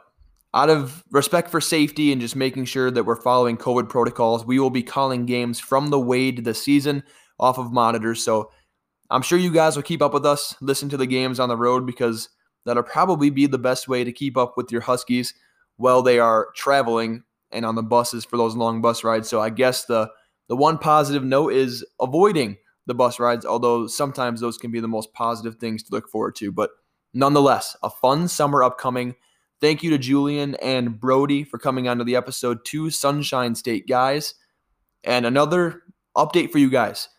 [0.55, 4.57] out of respect for safety and just making sure that we're following COVID protocols, we
[4.57, 7.03] will be calling games from the Wade this season
[7.39, 8.23] off of monitors.
[8.23, 8.49] So
[9.09, 11.57] I'm sure you guys will keep up with us, listen to the games on the
[11.57, 12.29] road because
[12.65, 15.33] that'll probably be the best way to keep up with your Huskies
[15.77, 19.29] while they are traveling and on the buses for those long bus rides.
[19.29, 20.09] So I guess the
[20.49, 24.87] the one positive note is avoiding the bus rides, although sometimes those can be the
[24.87, 26.51] most positive things to look forward to.
[26.51, 26.71] But
[27.13, 29.15] nonetheless, a fun summer upcoming.
[29.59, 34.35] Thank you to Julian and Brody for coming onto the episode two Sunshine State guys.
[35.03, 35.83] And another
[36.15, 37.09] update for you guys.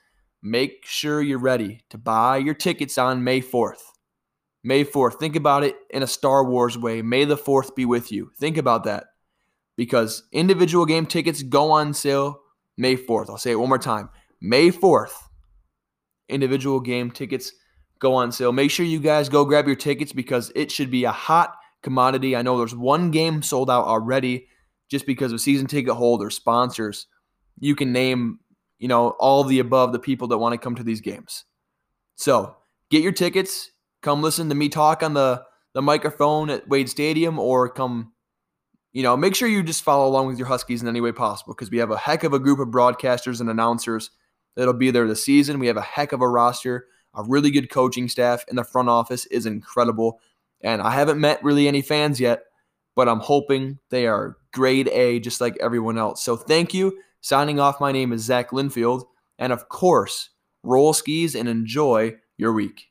[0.42, 3.80] Make sure you're ready to buy your tickets on May 4th.
[4.62, 5.18] May 4th.
[5.18, 7.02] Think about it in a Star Wars way.
[7.02, 8.30] May the 4th be with you.
[8.38, 9.04] Think about that.
[9.76, 12.40] Because individual game tickets go on sale
[12.76, 13.30] May 4th.
[13.30, 14.10] I'll say it one more time.
[14.40, 15.14] May 4th.
[16.28, 17.52] Individual game tickets
[17.98, 18.52] go on sale.
[18.52, 22.36] Make sure you guys go grab your tickets because it should be a hot commodity.
[22.36, 24.46] I know there's one game sold out already
[24.90, 27.06] just because of season ticket holders, sponsors.
[27.58, 28.40] You can name,
[28.78, 31.44] you know, all the above the people that want to come to these games.
[32.16, 32.56] So
[32.90, 33.70] get your tickets.
[34.02, 35.42] Come listen to me talk on the,
[35.74, 38.12] the microphone at Wade Stadium or come,
[38.92, 41.54] you know, make sure you just follow along with your Huskies in any way possible
[41.54, 44.10] because we have a heck of a group of broadcasters and announcers
[44.56, 45.58] that'll be there this season.
[45.58, 48.88] We have a heck of a roster, a really good coaching staff, and the front
[48.88, 50.20] office is incredible.
[50.60, 52.44] And I haven't met really any fans yet,
[52.96, 56.22] but I'm hoping they are grade A just like everyone else.
[56.22, 56.98] So thank you.
[57.28, 59.04] Signing off, my name is Zach Linfield.
[59.38, 60.30] And of course,
[60.64, 62.86] Rollskies and enjoy your week.